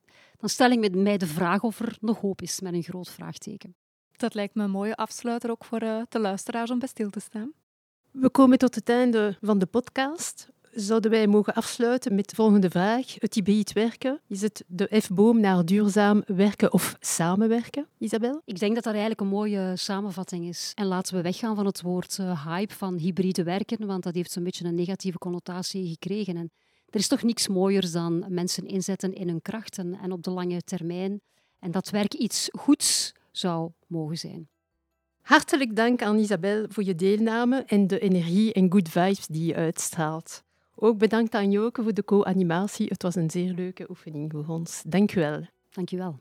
dan 0.43 0.51
stel 0.51 0.71
ik 0.71 0.95
mij 0.95 1.17
de 1.17 1.27
vraag 1.27 1.63
of 1.63 1.81
er 1.81 1.97
nog 2.01 2.21
hoop 2.21 2.43
is 2.43 2.61
met 2.61 2.73
een 2.73 2.83
groot 2.83 3.11
vraagteken. 3.11 3.75
Dat 4.17 4.35
lijkt 4.35 4.55
me 4.55 4.63
een 4.63 4.71
mooie 4.71 4.97
afsluiter 4.97 5.51
ook 5.51 5.65
voor 5.65 5.83
uh, 5.83 6.03
de 6.09 6.19
luisteraars 6.19 6.71
om 6.71 6.79
bij 6.79 6.89
stil 6.89 7.11
te 7.11 7.21
staan. 7.21 7.53
We 8.11 8.31
komen 8.31 8.59
tot 8.59 8.75
het 8.75 8.89
einde 8.89 9.37
van 9.41 9.59
de 9.59 9.67
podcast. 9.67 10.49
Zouden 10.73 11.11
wij 11.11 11.27
mogen 11.27 11.55
afsluiten 11.55 12.15
met 12.15 12.29
de 12.29 12.35
volgende 12.35 12.71
vraag. 12.71 13.15
Het 13.19 13.35
hybride 13.35 13.73
werken, 13.73 14.21
is 14.27 14.43
het 14.43 14.65
de 14.67 15.01
F-boom 15.01 15.41
naar 15.41 15.65
duurzaam 15.65 16.23
werken 16.27 16.73
of 16.73 16.97
samenwerken, 17.01 17.87
Isabel? 17.99 18.43
Ik 18.45 18.59
denk 18.59 18.75
dat 18.75 18.85
dat 18.85 18.93
eigenlijk 18.93 19.21
een 19.21 19.37
mooie 19.37 19.73
samenvatting 19.77 20.49
is. 20.49 20.73
En 20.75 20.87
laten 20.87 21.15
we 21.15 21.23
weggaan 21.23 21.57
van 21.57 21.67
het 21.67 21.83
woord 21.83 22.19
uh, 22.21 22.47
hype 22.47 22.75
van 22.75 22.97
hybride 22.97 23.43
werken, 23.43 23.87
want 23.87 24.03
dat 24.03 24.15
heeft 24.15 24.33
zo'n 24.33 24.45
beetje 24.45 24.65
een 24.65 24.75
negatieve 24.75 25.19
connotatie 25.19 25.89
gekregen. 25.89 26.37
En 26.37 26.51
er 26.93 26.99
is 26.99 27.09
toch 27.09 27.23
niks 27.23 27.49
mooiers 27.49 27.93
dan 27.93 28.25
mensen 28.29 28.67
inzetten 28.67 29.13
in 29.13 29.29
hun 29.29 29.43
krachten 29.43 29.99
en 30.03 30.13
op 30.13 30.23
de 30.23 30.31
lange 30.31 30.63
termijn. 30.63 31.21
En 31.59 31.71
dat 31.71 31.91
werk 31.91 32.15
iets 32.15 32.49
goeds 32.53 33.13
zou 33.31 33.71
mogen 33.87 34.19
zijn. 34.19 34.49
Hartelijk 35.23 35.77
dank 35.77 36.03
aan 36.03 36.19
Isabel 36.19 36.67
voor 36.69 36.85
je 36.85 36.95
deelname 36.95 37.63
en 37.67 37.87
de 37.87 37.99
energie 37.99 38.53
en 38.53 38.73
good 38.73 38.89
vibes 38.89 39.27
die 39.27 39.47
je 39.47 39.55
uitstraalt. 39.55 40.43
Ook 40.75 40.99
bedankt 40.99 41.35
aan 41.35 41.51
Joke 41.51 41.83
voor 41.83 41.95
de 41.95 42.05
co-animatie. 42.05 42.87
Het 42.87 43.03
was 43.03 43.15
een 43.15 43.31
zeer 43.31 43.53
leuke 43.53 43.87
oefening 43.91 44.33
voor 44.33 44.47
ons. 44.47 44.83
Dank 44.87 45.15
u 45.15 45.21
wel. 45.21 45.47
Dank 45.71 45.89
je 45.89 45.97
wel. 45.97 46.19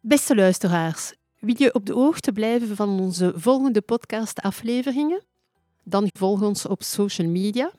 Beste 0.00 0.34
luisteraars, 0.34 1.14
wil 1.38 1.54
je 1.58 1.74
op 1.74 1.86
de 1.86 1.92
hoogte 1.92 2.32
blijven 2.32 2.76
van 2.76 3.00
onze 3.00 3.32
volgende 3.34 3.80
podcast-afleveringen? 3.80 5.22
Dan 5.82 6.10
volg 6.12 6.42
ons 6.42 6.66
op 6.66 6.82
social 6.82 7.28
media. 7.28 7.72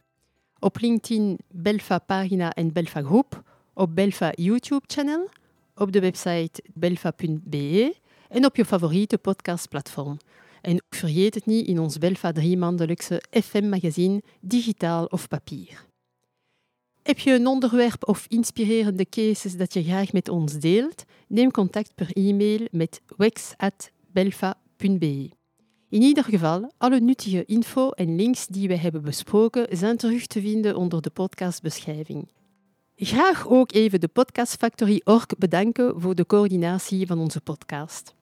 Op 0.60 0.80
LinkedIn, 0.80 1.38
Belfa 1.52 2.00
pagina 2.00 2.54
en 2.54 2.74
Belfa 2.74 3.02
groep. 3.02 3.44
Op 3.74 3.96
Belfa 3.96 4.32
YouTube-channel. 4.36 5.30
Op 5.76 5.92
de 5.92 6.00
website 6.00 6.64
belfa.be. 6.74 7.96
En 8.30 8.46
op 8.46 8.56
je 8.56 8.66
favoriete 8.66 9.18
podcastplatform. 9.18 10.18
En 10.62 10.84
vergeet 10.90 11.36
het 11.36 11.46
niet 11.46 11.68
in 11.68 11.80
ons 11.80 11.98
Belfa 11.98 12.32
drie-maandelijkse 12.32 13.24
FM-magazine, 13.30 14.22
digitaal 14.40 15.06
of 15.06 15.28
papier. 15.28 15.86
Heb 17.04 17.20
je 17.20 17.34
een 17.34 17.48
onderwerp 17.48 18.08
of 18.08 18.26
inspirerende 18.28 19.06
cases 19.10 19.58
dat 19.58 19.74
je 19.74 19.84
graag 19.84 20.12
met 20.12 20.30
ons 20.30 20.54
deelt? 20.54 21.04
Neem 21.28 21.52
contact 21.52 21.96
per 21.96 22.12
e-mail 22.12 22.68
met 22.72 23.02
wex.belfa.be. 23.18 25.37
In 25.90 26.02
ieder 26.02 26.24
geval, 26.24 26.72
alle 26.78 27.00
nuttige 27.00 27.46
info 27.46 27.90
en 27.90 28.16
links 28.16 28.48
die 28.48 28.68
we 28.68 28.76
hebben 28.78 29.02
besproken 29.02 29.78
zijn 29.78 29.98
terug 29.98 30.28
te 30.28 30.42
vinden 30.42 30.76
onder 30.76 31.02
de 31.02 31.10
podcastbeschrijving. 31.10 32.28
Graag 32.96 33.48
ook 33.48 33.72
even 33.72 34.00
de 34.00 34.08
Podcast 34.08 34.56
Factory 34.56 35.02
Org 35.04 35.26
bedanken 35.38 36.02
voor 36.02 36.16
de 36.16 36.26
coördinatie 36.26 37.08
van 37.08 37.20
onze 37.20 37.42
podcast. 37.42 38.16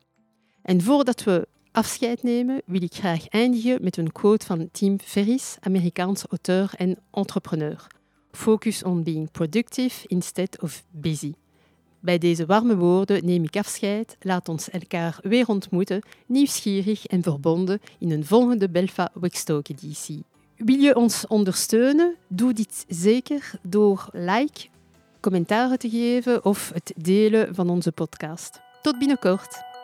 En 0.62 0.82
voordat 0.82 1.24
we 1.24 1.48
afscheid 1.72 2.24
nemen, 2.24 2.62
wil 2.66 2.84
ik 2.84 2.94
graag 2.94 3.28
eindigen 3.28 3.84
met 3.84 3.98
een 3.98 4.12
quote 4.12 4.46
van 4.46 4.70
Tim 4.72 5.00
Ferriss, 5.00 5.58
Amerikaanse 5.60 6.28
auteur 6.30 6.72
en 6.78 6.98
entrepreneur. 7.12 7.88
Focus 8.32 8.84
on 8.84 9.04
being 9.04 9.32
productive 9.32 10.08
instead 10.08 10.62
of 10.62 10.84
busy. 10.92 11.34
Bij 12.06 12.18
deze 12.18 12.46
warme 12.46 12.76
woorden 12.76 13.26
neem 13.26 13.44
ik 13.44 13.56
afscheid. 13.56 14.18
Laat 14.20 14.50
ons 14.50 14.70
elkaar 14.70 15.20
weer 15.22 15.48
ontmoeten, 15.48 16.02
nieuwsgierig 16.26 17.06
en 17.06 17.24
verbonden 17.24 17.80
in 18.00 18.12
een 18.12 18.26
volgende 18.26 18.70
Belfa 18.70 19.12
Wextalk 19.14 19.68
editie. 19.68 20.24
Wil 20.56 20.80
je 20.80 20.96
ons 20.96 21.28
ondersteunen? 21.28 22.16
Doe 22.28 22.54
dit 22.54 22.86
zeker 22.88 23.52
door 23.62 24.10
like, 24.12 24.68
commentaren 25.20 25.80
te 25.80 25.90
geven 25.90 26.46
of 26.46 26.72
het 26.74 26.94
delen 26.96 27.56
van 27.56 27.70
onze 27.70 27.92
podcast. 27.92 28.60
Tot 28.82 28.98
binnenkort. 29.00 29.75